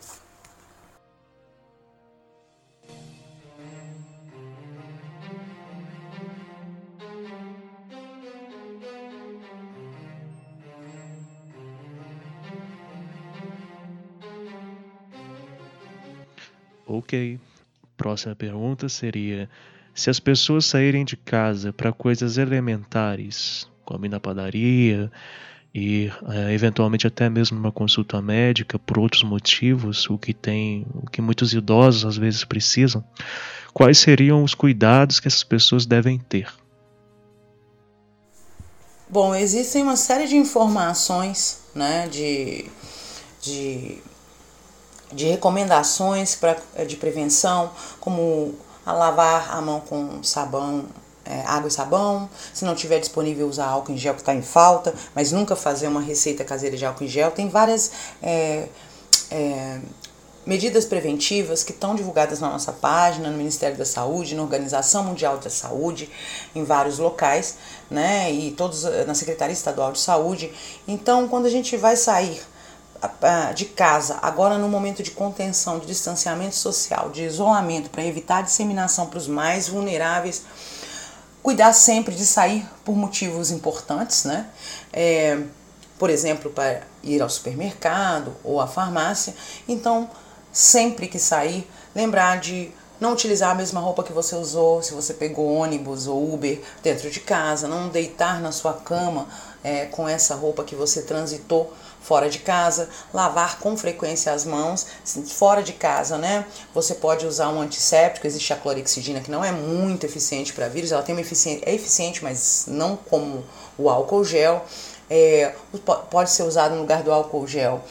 Ok. 16.99 17.39
Próxima 17.97 18.35
pergunta 18.35 18.89
seria: 18.89 19.49
se 19.95 20.11
as 20.11 20.21
pessoas 20.21 20.67
saírem 20.67 21.05
de 21.05 21.17
casa 21.17 21.73
para 21.73 21.93
coisas 21.93 22.39
elementares, 22.39 23.69
como 23.85 24.07
ir 24.07 24.09
na 24.09 24.21
padaria 24.21 25.11
e 25.75 26.11
é, 26.29 26.53
eventualmente 26.53 27.07
até 27.07 27.29
mesmo 27.29 27.59
uma 27.59 27.73
consulta 27.73 28.23
médica 28.23 28.79
por 28.79 28.99
outros 28.99 29.25
motivos, 29.25 30.09
o 30.09 30.17
que 30.17 30.33
tem, 30.33 30.87
o 30.95 31.11
que 31.11 31.21
muitos 31.21 31.53
idosos 31.53 32.05
às 32.05 32.17
vezes 32.17 32.45
precisam, 32.45 33.05
quais 33.73 33.99
seriam 33.99 34.45
os 34.45 34.55
cuidados 34.55 35.19
que 35.19 35.27
essas 35.27 35.43
pessoas 35.43 35.85
devem 35.85 36.19
ter? 36.19 36.49
Bom, 39.09 39.35
existem 39.35 39.83
uma 39.83 39.97
série 39.97 40.27
de 40.27 40.37
informações, 40.37 41.61
né, 41.75 42.09
de, 42.09 42.65
de, 43.43 43.99
de 45.15 45.27
recomendações 45.27 46.35
pra, 46.35 46.57
de 46.87 46.97
prevenção, 46.97 47.71
como 48.01 48.55
a 48.85 48.93
lavar 48.93 49.57
a 49.57 49.61
mão 49.61 49.81
com 49.81 50.23
sabão, 50.23 50.85
é, 51.25 51.41
água 51.47 51.69
e 51.69 51.71
sabão. 51.71 52.29
Se 52.53 52.65
não 52.65 52.75
tiver 52.75 52.99
disponível, 52.99 53.49
usar 53.49 53.67
álcool 53.67 53.93
em 53.93 53.97
gel 53.97 54.15
que 54.15 54.21
está 54.21 54.35
em 54.35 54.43
falta, 54.43 54.95
mas 55.15 55.33
nunca 55.33 55.57
fazer 55.57 55.89
uma 55.89 56.01
receita 56.01 56.45
caseira 56.45 56.77
de 56.77 56.85
álcool 56.85 57.05
em 57.05 57.09
gel. 57.09 57.31
Tem 57.31 57.49
várias 57.49 57.91
é, 58.23 58.69
é, 59.31 59.81
medidas 60.45 60.85
preventivas 60.85 61.63
que 61.63 61.73
estão 61.73 61.95
divulgadas 61.95 62.41
na 62.41 62.51
nossa 62.51 62.73
página, 62.73 63.31
no 63.31 63.39
Ministério 63.39 63.77
da 63.77 63.87
Saúde, 63.87 64.35
na 64.35 64.43
Organização 64.43 65.05
Mundial 65.05 65.39
da 65.39 65.49
Saúde, 65.49 66.11
em 66.55 66.63
vários 66.65 66.99
locais, 66.99 67.57
né? 67.91 68.31
E 68.31 68.51
todos 68.51 68.83
na 69.07 69.15
Secretaria 69.15 69.55
Estadual 69.55 69.93
de 69.93 70.01
Saúde. 70.01 70.53
Então, 70.87 71.27
quando 71.29 71.47
a 71.47 71.51
gente 71.51 71.77
vai 71.77 71.97
sair 71.97 72.43
de 73.55 73.67
casa, 73.67 74.19
agora 74.23 74.59
no 74.59 74.69
momento 74.69 75.03
de 75.03 75.11
contenção, 75.11 75.79
de 75.79 75.87
distanciamento 75.87 76.55
social, 76.55 77.11
de 77.11 77.23
isolamento, 77.23 77.91
para 77.91 78.05
evitar 78.05 78.39
a 78.39 78.43
disseminação 78.43 79.07
para 79.07 79.19
os 79.19 79.27
mais 79.27 79.69
vulneráveis, 79.69 80.43
cuidar 81.43 81.73
sempre 81.73 82.15
de 82.15 82.25
sair 82.25 82.67
por 82.85 82.97
motivos 82.97 83.51
importantes, 83.51 84.25
né? 84.25 84.47
É, 84.93 85.39
por 85.99 86.11
exemplo, 86.11 86.51
para 86.51 86.83
ir 87.03 87.23
ao 87.23 87.29
supermercado 87.29 88.35
ou 88.43 88.61
à 88.61 88.67
farmácia. 88.67 89.35
Então, 89.69 90.09
sempre 90.53 91.07
que 91.07 91.19
sair, 91.19 91.69
lembrar 91.95 92.41
de 92.41 92.73
não 93.01 93.13
utilizar 93.13 93.51
a 93.51 93.55
mesma 93.55 93.81
roupa 93.81 94.03
que 94.03 94.13
você 94.13 94.35
usou 94.35 94.83
se 94.83 94.95
você 94.95 95.13
pegou 95.13 95.53
ônibus 95.53 96.07
ou 96.07 96.33
Uber 96.33 96.61
dentro 96.83 97.11
de 97.11 97.21
casa, 97.21 97.69
não 97.69 97.89
deitar 97.89 98.41
na 98.41 98.53
sua 98.53 98.73
cama 98.73 99.27
é, 99.63 99.87
com 99.87 100.09
essa 100.09 100.35
roupa 100.35 100.65
que 100.65 100.75
você 100.75 101.03
transitou 101.03 101.73
fora 102.05 102.29
de 102.29 102.39
casa, 102.39 102.89
lavar 103.13 103.59
com 103.59 103.77
frequência 103.77 104.33
as 104.33 104.45
mãos, 104.45 104.87
fora 105.27 105.63
de 105.63 105.73
casa, 105.73 106.19
né? 106.19 106.45
Você 106.75 106.95
pode 106.95 107.27
usar 107.27 107.49
um 107.49 107.61
antisséptico, 107.61 108.27
existe 108.27 108.53
a 108.53 108.57
clorexidina 108.57 109.21
que 109.21 109.31
não 109.31 109.43
é 109.43 109.51
muito 109.51 110.05
eficiente 110.05 110.53
para 110.53 110.69
vírus, 110.69 110.93
ela 110.93 111.03
tem 111.03 111.15
uma 111.15 111.23
eficiência, 111.23 111.65
é 111.67 111.75
eficiente, 111.75 112.23
mas 112.23 112.67
não 112.69 112.97
como 112.97 113.43
o 113.79 113.89
álcool 113.89 114.23
gel. 114.23 114.65
É, 115.09 115.55
pode 116.11 116.31
ser 116.31 116.45
usado 116.45 116.75
no 116.75 116.81
lugar 116.81 117.03
do 117.03 117.13
álcool 117.13 117.47
gel 117.47 117.83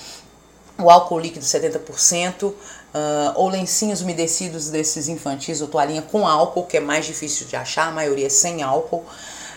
o 0.78 0.89
álcool 0.89 1.19
líquido 1.19 1.45
70%, 1.45 2.43
uh, 2.43 2.56
ah, 2.93 3.34
ou 3.36 3.47
lencinhos 3.47 4.02
umedecidos 4.02 4.69
desses 4.69 5.08
infantis 5.08 5.62
ou 5.62 5.67
toalhinha 5.67 6.02
com 6.02 6.28
álcool, 6.28 6.63
que 6.65 6.78
é 6.78 6.80
mais 6.80 7.06
difícil 7.06 7.45
de 7.47 7.56
achar, 7.56 7.89
a 7.89 7.91
maioria 7.91 8.26
é 8.26 8.30
sem 8.30 8.63
álcool. 8.63 9.06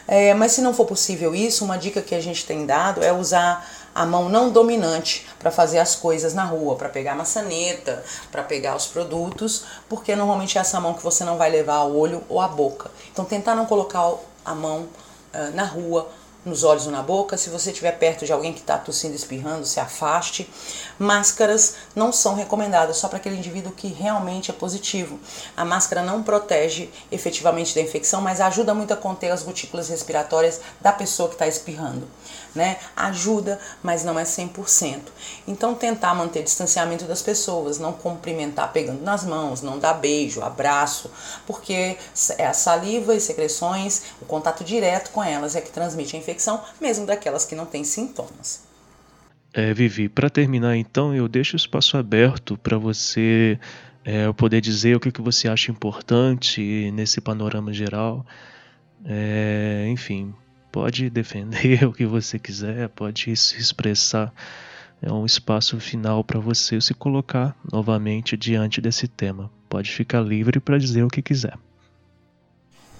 É, 0.08 0.32
mas 0.34 0.52
se 0.52 0.60
não 0.60 0.72
for 0.72 0.86
possível 0.86 1.34
isso, 1.34 1.64
uma 1.64 1.76
dica 1.76 2.00
que 2.00 2.14
a 2.14 2.20
gente 2.20 2.46
tem 2.46 2.64
dado 2.64 3.02
é 3.02 3.12
usar 3.12 3.75
a 3.96 4.04
mão 4.04 4.28
não 4.28 4.50
dominante 4.50 5.26
para 5.38 5.50
fazer 5.50 5.78
as 5.78 5.96
coisas 5.96 6.34
na 6.34 6.44
rua, 6.44 6.76
para 6.76 6.90
pegar 6.90 7.12
a 7.12 7.14
maçaneta, 7.14 8.04
para 8.30 8.42
pegar 8.42 8.76
os 8.76 8.86
produtos, 8.86 9.64
porque 9.88 10.14
normalmente 10.14 10.58
é 10.58 10.60
essa 10.60 10.78
mão 10.78 10.92
que 10.92 11.02
você 11.02 11.24
não 11.24 11.38
vai 11.38 11.50
levar 11.50 11.76
ao 11.76 11.96
olho 11.96 12.22
ou 12.28 12.38
à 12.38 12.46
boca. 12.46 12.90
Então 13.10 13.24
tentar 13.24 13.54
não 13.54 13.64
colocar 13.64 14.12
a 14.44 14.54
mão 14.54 14.80
uh, 14.80 15.54
na 15.54 15.64
rua 15.64 16.10
nos 16.46 16.64
olhos 16.64 16.86
ou 16.86 16.92
na 16.92 17.02
boca. 17.02 17.36
Se 17.36 17.50
você 17.50 17.70
estiver 17.70 17.92
perto 17.98 18.24
de 18.24 18.32
alguém 18.32 18.52
que 18.52 18.60
está 18.60 18.78
tossindo, 18.78 19.14
espirrando, 19.14 19.66
se 19.66 19.80
afaste. 19.80 20.48
Máscaras 20.98 21.74
não 21.94 22.12
são 22.12 22.34
recomendadas 22.34 22.96
só 22.96 23.08
para 23.08 23.18
aquele 23.18 23.36
indivíduo 23.36 23.72
que 23.72 23.88
realmente 23.88 24.50
é 24.50 24.54
positivo. 24.54 25.18
A 25.56 25.64
máscara 25.64 26.02
não 26.02 26.22
protege 26.22 26.88
efetivamente 27.10 27.74
da 27.74 27.80
infecção, 27.80 28.22
mas 28.22 28.40
ajuda 28.40 28.72
muito 28.72 28.94
a 28.94 28.96
conter 28.96 29.30
as 29.30 29.42
gotículas 29.42 29.88
respiratórias 29.88 30.60
da 30.80 30.92
pessoa 30.92 31.28
que 31.28 31.34
está 31.34 31.46
espirrando 31.46 32.08
né? 32.56 32.78
Ajuda, 32.96 33.60
mas 33.82 34.02
não 34.02 34.18
é 34.18 34.24
100%. 34.24 35.00
Então 35.46 35.74
tentar 35.74 36.14
manter 36.14 36.42
distanciamento 36.42 37.04
das 37.04 37.22
pessoas, 37.22 37.78
não 37.78 37.92
cumprimentar 37.92 38.72
pegando 38.72 39.02
nas 39.02 39.24
mãos, 39.24 39.60
não 39.60 39.78
dar 39.78 39.94
beijo, 39.94 40.42
abraço, 40.42 41.10
porque 41.46 41.96
é 42.38 42.46
a 42.46 42.54
saliva 42.54 43.14
e 43.14 43.20
secreções, 43.20 44.02
o 44.20 44.24
contato 44.24 44.64
direto 44.64 45.10
com 45.10 45.22
elas 45.22 45.54
é 45.54 45.60
que 45.60 45.70
transmite 45.70 46.16
a 46.16 46.18
infecção, 46.18 46.35
mesmo 46.80 47.06
daquelas 47.06 47.44
que 47.44 47.54
não 47.54 47.66
têm 47.66 47.84
sintomas. 47.84 48.64
É, 49.52 49.72
Vivi, 49.72 50.08
para 50.08 50.28
terminar 50.28 50.76
então, 50.76 51.14
eu 51.14 51.28
deixo 51.28 51.54
o 51.54 51.56
espaço 51.56 51.96
aberto 51.96 52.58
para 52.58 52.76
você 52.76 53.58
é, 54.04 54.30
poder 54.32 54.60
dizer 54.60 54.96
o 54.96 55.00
que, 55.00 55.10
que 55.10 55.22
você 55.22 55.48
acha 55.48 55.70
importante 55.70 56.90
nesse 56.92 57.20
panorama 57.20 57.72
geral. 57.72 58.24
É, 59.04 59.86
enfim, 59.88 60.34
pode 60.70 61.08
defender 61.08 61.84
o 61.88 61.92
que 61.92 62.04
você 62.04 62.38
quiser, 62.38 62.88
pode 62.90 63.34
se 63.34 63.58
expressar. 63.58 64.32
É 65.00 65.12
um 65.12 65.26
espaço 65.26 65.78
final 65.80 66.22
para 66.22 66.38
você 66.38 66.80
se 66.80 66.94
colocar 66.94 67.56
novamente 67.72 68.36
diante 68.36 68.80
desse 68.80 69.08
tema. 69.08 69.50
Pode 69.68 69.90
ficar 69.90 70.20
livre 70.20 70.60
para 70.60 70.78
dizer 70.78 71.02
o 71.02 71.08
que 71.08 71.22
quiser. 71.22 71.54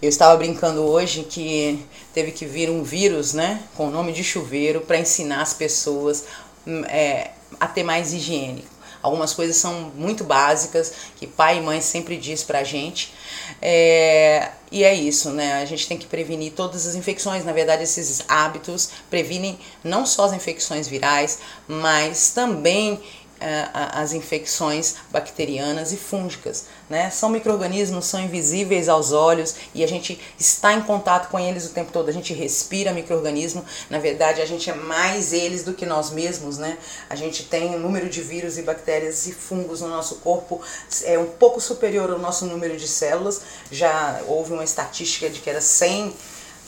Eu 0.01 0.11
estava 0.11 0.37
brincando 0.37 0.83
hoje 0.83 1.23
que 1.25 1.83
teve 2.13 2.31
que 2.31 2.45
vir 2.45 2.69
um 2.69 2.83
vírus, 2.83 3.33
né, 3.33 3.63
com 3.75 3.89
o 3.89 3.91
nome 3.91 4.13
de 4.13 4.23
chuveiro, 4.23 4.83
para 4.83 4.99
ensinar 4.99 5.41
as 5.41 5.55
pessoas 5.55 6.25
hum, 6.67 6.85
é, 6.85 7.31
a 7.59 7.67
ter 7.67 7.83
mais 7.83 8.13
higiene. 8.13 8.63
Algumas 9.01 9.33
coisas 9.33 9.57
são 9.57 9.93
muito 9.95 10.23
básicas 10.23 10.93
que 11.17 11.27
pai 11.27 11.59
e 11.59 11.61
mãe 11.63 11.81
sempre 11.81 12.17
diz 12.19 12.43
pra 12.43 12.63
gente. 12.63 13.15
É, 13.63 14.51
e 14.71 14.85
é 14.85 14.93
isso, 14.93 15.31
né? 15.31 15.63
A 15.63 15.65
gente 15.65 15.87
tem 15.87 15.97
que 15.97 16.07
prevenir 16.07 16.53
todas 16.53 16.87
as 16.87 16.95
infecções. 16.95 17.45
Na 17.45 17.53
verdade, 17.53 17.85
esses 17.85 18.23
hábitos 18.29 18.91
previnem 19.09 19.59
não 19.85 20.05
só 20.05 20.25
as 20.25 20.33
infecções 20.33 20.89
virais, 20.89 21.39
mas 21.69 22.31
também 22.31 23.01
as 23.39 24.13
infecções 24.13 24.97
bacterianas 25.11 25.93
e 25.93 25.97
fúngicas. 25.97 26.67
Né? 26.89 27.11
São 27.11 27.29
micro-organismos, 27.29 28.07
são 28.07 28.21
invisíveis 28.21 28.89
aos 28.89 29.13
olhos 29.13 29.55
e 29.75 29.85
a 29.85 29.89
gente 29.89 30.21
está 30.39 30.73
em 30.73 30.83
contato 30.83 31.29
com 31.31 31.39
eles 31.39 31.67
o 31.67 31.71
tempo 31.71 31.93
todo. 31.93 32.09
A 32.09 32.13
gente 32.13 32.33
respira 32.33 32.93
micro-organismo, 32.93 33.65
na 33.91 33.99
verdade, 33.99 34.41
a 34.41 34.47
gente 34.47 34.71
é 34.71 34.75
mais 34.75 35.33
eles 35.33 35.65
do 35.65 35.75
que 35.75 35.85
nós 35.85 36.11
mesmos. 36.11 36.59
Né? 36.59 36.79
A 37.11 37.15
gente 37.15 37.45
tem 37.45 37.75
um 37.75 37.79
número 37.79 38.09
de 38.09 38.23
vírus 38.23 38.57
e 38.59 38.63
bactérias 38.63 39.27
e 39.27 39.33
fungos 39.33 39.81
no 39.81 39.89
nosso 39.89 40.17
corpo 40.17 40.61
é 41.05 41.19
um 41.19 41.27
pouco 41.27 41.61
superior 41.61 42.11
ao 42.11 42.19
nosso 42.19 42.47
número 42.47 42.77
de 42.77 42.89
células. 42.89 43.41
Já 43.71 44.21
houve 44.27 44.53
uma 44.53 44.65
estatística 44.65 45.29
de 45.29 45.41
que 45.41 45.51
era 45.51 45.61
100 45.61 46.15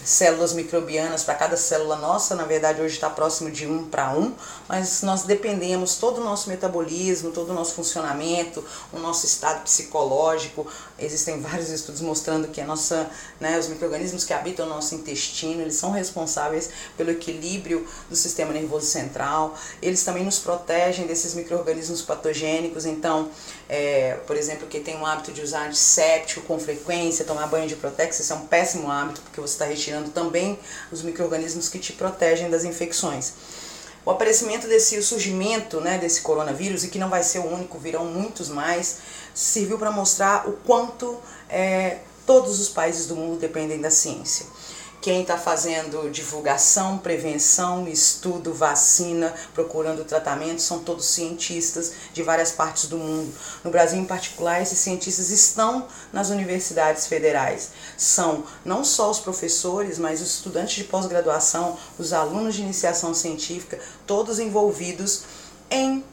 células 0.05 0.53
microbianas 0.53 1.25
para 1.25 1.35
cada 1.35 1.57
célula 1.57 1.97
nossa, 1.97 2.35
na 2.35 2.45
verdade 2.45 2.81
hoje 2.81 2.95
está 2.95 3.11
próximo 3.11 3.51
de 3.51 3.67
um 3.67 3.85
para 3.85 4.11
um, 4.13 4.33
mas 4.69 5.03
nós 5.03 5.23
dependemos 5.23 5.97
todo 5.97 6.21
o 6.21 6.25
nosso 6.25 6.49
metabolismo, 6.49 7.31
todo 7.31 7.51
o 7.51 7.55
nosso 7.55 7.75
funcionamento, 7.75 8.65
o 8.93 8.99
nosso 8.99 9.27
estado 9.27 9.63
psicológico. 9.63 10.67
Existem 10.99 11.41
vários 11.41 11.71
estudos 11.71 12.01
mostrando 12.01 12.49
que 12.49 12.61
a 12.61 12.67
nossa, 12.67 13.09
né, 13.39 13.57
os 13.57 13.69
microrganismos 13.69 14.25
que 14.25 14.33
habitam 14.33 14.67
o 14.67 14.69
nosso 14.69 14.97
intestino, 14.97 15.63
eles 15.63 15.77
são 15.77 15.93
responsáveis 15.93 16.71
pelo 16.97 17.11
equilíbrio 17.11 17.87
do 18.11 18.17
sistema 18.17 18.53
nervoso 18.53 18.87
central. 18.87 19.57
Eles 19.81 20.03
também 20.03 20.25
nos 20.25 20.41
protegem 20.41 21.07
desses 21.07 21.35
microrganismos 21.35 22.03
patogênicos. 22.03 22.85
Então, 22.85 23.31
é, 23.69 24.19
por 24.27 24.37
exemplo, 24.37 24.67
quem 24.67 24.83
tem 24.83 25.01
o 25.01 25.07
hábito 25.07 25.31
de 25.31 25.41
usar 25.41 25.69
antisséptico 25.69 26.43
com 26.43 26.59
frequência, 26.59 27.25
tomar 27.25 27.47
banho 27.47 27.69
de 27.69 27.77
protex, 27.77 28.19
isso 28.19 28.33
é 28.33 28.37
um 28.37 28.47
péssimo 28.47 28.91
hábito 28.91 29.21
porque 29.21 29.41
você 29.41 29.55
está 29.55 29.65
retirando 29.67 30.11
também 30.11 30.59
os 30.91 31.03
microrganismos 31.03 31.69
que 31.69 31.79
te 31.79 31.93
protegem 31.93 32.51
das 32.51 32.65
infecções. 32.65 33.35
O 34.09 34.11
aparecimento 34.11 34.67
desse 34.67 34.97
o 34.97 35.03
surgimento 35.03 35.83
né, 35.83 35.99
desse 35.99 36.23
coronavírus, 36.23 36.83
e 36.83 36.89
que 36.89 36.99
não 36.99 37.11
vai 37.11 37.23
ser 37.23 37.41
o 37.41 37.47
único, 37.47 37.79
virão 37.79 38.07
muitos 38.07 38.49
mais, 38.49 38.97
serviu 39.39 39.79
para 39.79 39.93
mostrar 39.93 40.49
o 40.49 40.53
quanto 40.53 41.17
é, 41.49 41.99
todos 42.27 42.59
os 42.59 42.69
países 42.69 43.07
do 43.07 43.15
mundo 43.15 43.39
dependem 43.39 43.81
da 43.81 43.89
ciência. 43.89 44.45
Quem 45.01 45.23
está 45.23 45.39
fazendo 45.39 46.11
divulgação, 46.11 46.99
prevenção, 46.99 47.87
estudo, 47.87 48.53
vacina, 48.53 49.33
procurando 49.55 50.05
tratamento, 50.05 50.61
são 50.61 50.81
todos 50.81 51.07
cientistas 51.07 51.93
de 52.13 52.21
várias 52.21 52.51
partes 52.51 52.87
do 52.87 52.99
mundo. 52.99 53.33
No 53.63 53.71
Brasil, 53.71 54.01
em 54.01 54.05
particular, 54.05 54.61
esses 54.61 54.81
cientistas 54.81 55.31
estão 55.31 55.87
nas 56.13 56.31
universidades 56.31 57.07
federais. 57.07 57.71
São 57.97 58.43
não 58.65 58.85
só 58.85 59.09
os 59.09 59.21
professores, 59.21 60.01
mas 60.01 60.21
os 60.21 60.35
estudantes 60.35 60.75
de 60.75 60.83
pós-graduação, 60.83 61.79
os 61.97 62.13
alunos 62.13 62.57
de 62.57 62.63
iniciação 62.63 63.15
científica, 63.15 63.79
todos 64.05 64.41
envolvidos 64.41 65.23
em 65.71 66.05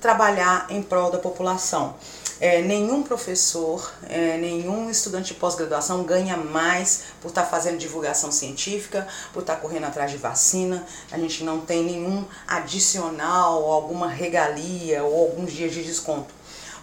trabalhar 0.00 0.66
em 0.70 0.82
prol 0.82 1.10
da 1.10 1.18
população. 1.18 1.94
É, 2.42 2.60
nenhum 2.60 3.04
professor, 3.04 3.88
é, 4.08 4.36
nenhum 4.36 4.90
estudante 4.90 5.32
de 5.32 5.34
pós-graduação 5.34 6.02
ganha 6.02 6.36
mais 6.36 7.04
por 7.20 7.28
estar 7.28 7.42
tá 7.42 7.48
fazendo 7.48 7.78
divulgação 7.78 8.32
científica, 8.32 9.06
por 9.32 9.42
estar 9.42 9.54
tá 9.54 9.60
correndo 9.60 9.84
atrás 9.84 10.10
de 10.10 10.16
vacina. 10.16 10.84
A 11.12 11.18
gente 11.18 11.44
não 11.44 11.60
tem 11.60 11.84
nenhum 11.84 12.24
adicional, 12.48 13.70
alguma 13.70 14.08
regalia 14.08 15.04
ou 15.04 15.20
alguns 15.22 15.52
dias 15.52 15.72
de 15.72 15.84
desconto. 15.84 16.34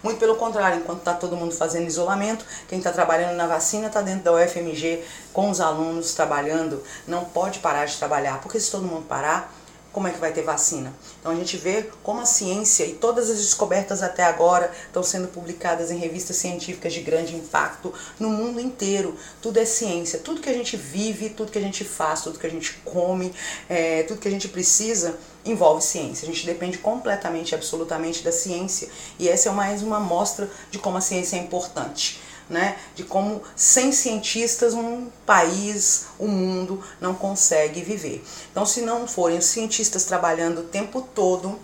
Muito 0.02 0.18
pelo 0.18 0.36
contrário, 0.36 0.78
enquanto 0.78 1.00
está 1.00 1.12
todo 1.12 1.36
mundo 1.36 1.52
fazendo 1.52 1.86
isolamento, 1.86 2.42
quem 2.66 2.78
está 2.78 2.90
trabalhando 2.90 3.36
na 3.36 3.46
vacina 3.46 3.88
está 3.88 4.00
dentro 4.00 4.22
da 4.22 4.32
UFMG 4.32 5.04
com 5.30 5.50
os 5.50 5.60
alunos 5.60 6.14
trabalhando, 6.14 6.82
não 7.06 7.26
pode 7.26 7.58
parar 7.58 7.84
de 7.84 7.98
trabalhar, 7.98 8.40
porque 8.40 8.58
se 8.58 8.70
todo 8.70 8.86
mundo 8.86 9.04
parar, 9.06 9.52
como 9.92 10.06
é 10.06 10.12
que 10.12 10.18
vai 10.18 10.32
ter 10.32 10.42
vacina. 10.42 10.92
Então 11.20 11.32
a 11.32 11.34
gente 11.34 11.56
vê 11.56 11.88
como 12.02 12.20
a 12.20 12.26
ciência 12.26 12.84
e 12.84 12.94
todas 12.94 13.28
as 13.28 13.38
descobertas 13.38 14.02
até 14.02 14.22
agora 14.22 14.72
estão 14.86 15.02
sendo 15.02 15.28
publicadas 15.28 15.90
em 15.90 15.98
revistas 15.98 16.36
científicas 16.36 16.92
de 16.92 17.00
grande 17.00 17.34
impacto 17.34 17.92
no 18.18 18.30
mundo 18.30 18.60
inteiro. 18.60 19.16
Tudo 19.42 19.58
é 19.58 19.64
ciência, 19.64 20.18
tudo 20.18 20.40
que 20.40 20.48
a 20.48 20.54
gente 20.54 20.76
vive, 20.76 21.30
tudo 21.30 21.50
que 21.50 21.58
a 21.58 21.62
gente 21.62 21.84
faz, 21.84 22.22
tudo 22.22 22.38
que 22.38 22.46
a 22.46 22.50
gente 22.50 22.74
come, 22.84 23.32
é, 23.68 24.02
tudo 24.04 24.20
que 24.20 24.28
a 24.28 24.30
gente 24.30 24.48
precisa 24.48 25.18
envolve 25.44 25.82
ciência. 25.82 26.28
A 26.28 26.32
gente 26.32 26.46
depende 26.46 26.78
completamente, 26.78 27.54
absolutamente 27.54 28.22
da 28.22 28.30
ciência. 28.30 28.88
E 29.18 29.28
essa 29.28 29.48
é 29.48 29.52
mais 29.52 29.82
uma 29.82 29.96
amostra 29.96 30.48
de 30.70 30.78
como 30.78 30.98
a 30.98 31.00
ciência 31.00 31.36
é 31.36 31.40
importante 31.40 32.29
né, 32.50 32.76
de 32.96 33.04
como 33.04 33.42
sem 33.54 33.92
cientistas 33.92 34.74
um 34.74 35.08
país, 35.24 36.06
o 36.18 36.24
um 36.24 36.28
mundo 36.28 36.82
não 37.00 37.14
consegue 37.14 37.80
viver. 37.80 38.24
Então, 38.50 38.66
se 38.66 38.82
não 38.82 39.06
forem 39.06 39.40
cientistas 39.40 40.04
trabalhando 40.04 40.62
o 40.62 40.64
tempo 40.64 41.00
todo 41.14 41.58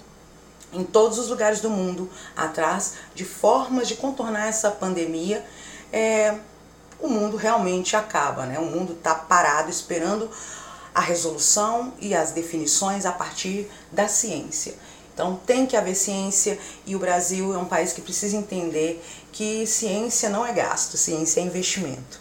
em 0.72 0.85
todos 0.85 1.18
os 1.18 1.29
lugares 1.29 1.61
do 1.61 1.68
mundo 1.68 2.09
atrás 2.37 2.94
de 3.14 3.25
formas 3.25 3.88
de 3.88 3.96
contornar 3.96 4.46
essa 4.46 4.70
pandemia, 4.70 5.44
é, 5.92 6.38
o 7.01 7.09
mundo 7.09 7.37
realmente 7.37 7.96
acaba, 7.96 8.46
né? 8.46 8.59
O 8.59 8.66
mundo 8.66 8.92
está 8.92 9.14
parado 9.14 9.68
esperando 9.68 10.31
a 10.94 11.01
resolução 11.01 11.92
e 11.99 12.14
as 12.14 12.31
definições 12.31 13.05
a 13.05 13.12
partir 13.12 13.70
da 13.92 14.09
ciência. 14.09 14.75
Então 15.17 15.35
tem 15.35 15.65
que 15.65 15.75
haver 15.75 15.95
ciência 15.95 16.59
e 16.87 16.95
o 16.95 16.99
Brasil 16.99 17.55
é 17.55 17.57
um 17.57 17.65
país 17.65 17.95
que 17.95 18.03
precisa 18.03 18.37
entender 18.37 19.03
que 19.33 19.67
ciência 19.67 20.29
não 20.29 20.45
é 20.45 20.53
gasto, 20.53 20.99
ciência 20.99 21.41
é 21.41 21.43
investimento. 21.43 22.21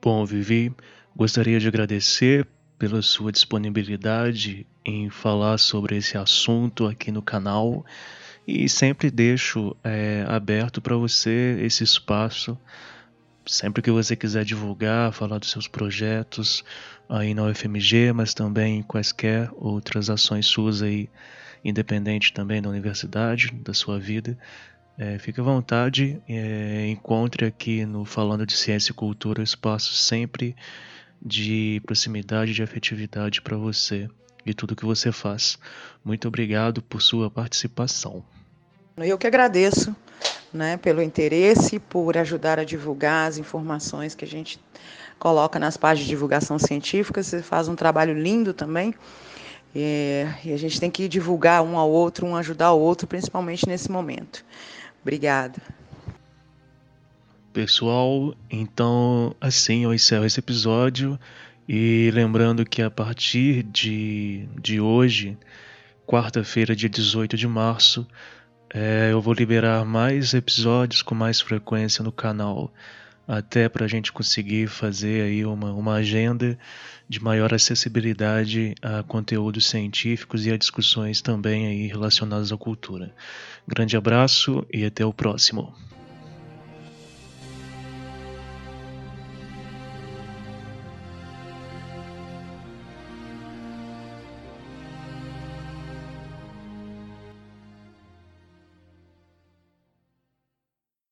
Bom, 0.00 0.24
Vivi, 0.24 0.74
gostaria 1.14 1.60
de 1.60 1.68
agradecer 1.68 2.48
pela 2.78 3.02
sua 3.02 3.30
disponibilidade 3.30 4.66
em 4.82 5.10
falar 5.10 5.58
sobre 5.58 5.98
esse 5.98 6.16
assunto 6.16 6.86
aqui 6.86 7.12
no 7.12 7.20
canal 7.20 7.84
e 8.48 8.66
sempre 8.66 9.10
deixo 9.10 9.76
é, 9.84 10.24
aberto 10.26 10.80
para 10.80 10.96
você 10.96 11.58
esse 11.60 11.84
espaço. 11.84 12.56
Sempre 13.44 13.82
que 13.82 13.90
você 13.90 14.16
quiser 14.16 14.42
divulgar, 14.42 15.12
falar 15.12 15.36
dos 15.36 15.50
seus 15.50 15.68
projetos 15.68 16.64
aí 17.10 17.34
na 17.34 17.44
UFMG, 17.44 18.14
mas 18.14 18.32
também 18.32 18.82
quaisquer 18.84 19.50
outras 19.54 20.08
ações 20.08 20.46
suas 20.46 20.80
aí, 20.80 21.10
independente 21.64 22.32
também 22.32 22.60
da 22.60 22.68
universidade, 22.68 23.50
da 23.52 23.74
sua 23.74 23.98
vida, 23.98 24.38
é, 24.98 25.18
fique 25.18 25.40
à 25.40 25.42
vontade, 25.42 26.20
é, 26.28 26.86
encontre 26.88 27.46
aqui 27.46 27.86
no 27.86 28.04
Falando 28.04 28.44
de 28.44 28.54
Ciência 28.54 28.92
e 28.92 28.94
Cultura 28.94 29.42
espaço 29.42 29.94
sempre 29.94 30.54
de 31.22 31.80
proximidade, 31.86 32.52
de 32.52 32.62
afetividade 32.62 33.40
para 33.40 33.56
você 33.56 34.08
e 34.44 34.52
tudo 34.52 34.76
que 34.76 34.84
você 34.84 35.10
faz. 35.10 35.58
Muito 36.04 36.28
obrigado 36.28 36.82
por 36.82 37.00
sua 37.00 37.30
participação. 37.30 38.22
Eu 38.98 39.16
que 39.16 39.26
agradeço 39.26 39.96
né, 40.52 40.76
pelo 40.76 41.02
interesse, 41.02 41.78
por 41.78 42.16
ajudar 42.18 42.58
a 42.58 42.64
divulgar 42.64 43.28
as 43.28 43.38
informações 43.38 44.14
que 44.14 44.24
a 44.24 44.28
gente 44.28 44.60
coloca 45.18 45.58
nas 45.58 45.76
páginas 45.76 46.04
de 46.04 46.10
divulgação 46.10 46.58
científica. 46.58 47.22
Você 47.22 47.42
faz 47.42 47.68
um 47.68 47.76
trabalho 47.76 48.12
lindo 48.12 48.52
também. 48.52 48.94
É, 49.74 50.34
e 50.44 50.52
a 50.52 50.56
gente 50.56 50.80
tem 50.80 50.90
que 50.90 51.08
divulgar 51.08 51.62
um 51.62 51.78
ao 51.78 51.90
outro, 51.90 52.26
um 52.26 52.36
ajudar 52.36 52.72
o 52.72 52.80
outro, 52.80 53.06
principalmente 53.06 53.68
nesse 53.68 53.90
momento. 53.90 54.44
Obrigada. 55.00 55.60
Pessoal, 57.52 58.34
então 58.48 59.34
assim 59.40 59.84
eu 59.84 59.92
encerro 59.92 60.24
esse 60.24 60.38
episódio 60.38 61.18
e 61.68 62.10
lembrando 62.12 62.64
que 62.64 62.82
a 62.82 62.90
partir 62.90 63.62
de, 63.64 64.48
de 64.60 64.80
hoje, 64.80 65.36
quarta-feira, 66.06 66.74
dia 66.74 66.88
18 66.88 67.36
de 67.36 67.46
março, 67.46 68.06
é, 68.72 69.10
eu 69.10 69.20
vou 69.20 69.34
liberar 69.34 69.84
mais 69.84 70.32
episódios 70.32 71.02
com 71.02 71.14
mais 71.14 71.40
frequência 71.40 72.04
no 72.04 72.12
canal, 72.12 72.72
até 73.30 73.68
para 73.68 73.84
a 73.84 73.88
gente 73.88 74.10
conseguir 74.10 74.66
fazer 74.66 75.22
aí 75.22 75.46
uma, 75.46 75.72
uma 75.72 75.94
agenda 75.94 76.58
de 77.08 77.22
maior 77.22 77.54
acessibilidade 77.54 78.74
a 78.82 79.04
conteúdos 79.04 79.66
científicos 79.66 80.46
e 80.46 80.52
a 80.52 80.56
discussões 80.56 81.22
também 81.22 81.68
aí 81.68 81.86
relacionadas 81.86 82.50
à 82.50 82.56
cultura. 82.56 83.14
Grande 83.68 83.96
abraço 83.96 84.66
e 84.72 84.84
até 84.84 85.06
o 85.06 85.12
próximo. 85.12 85.72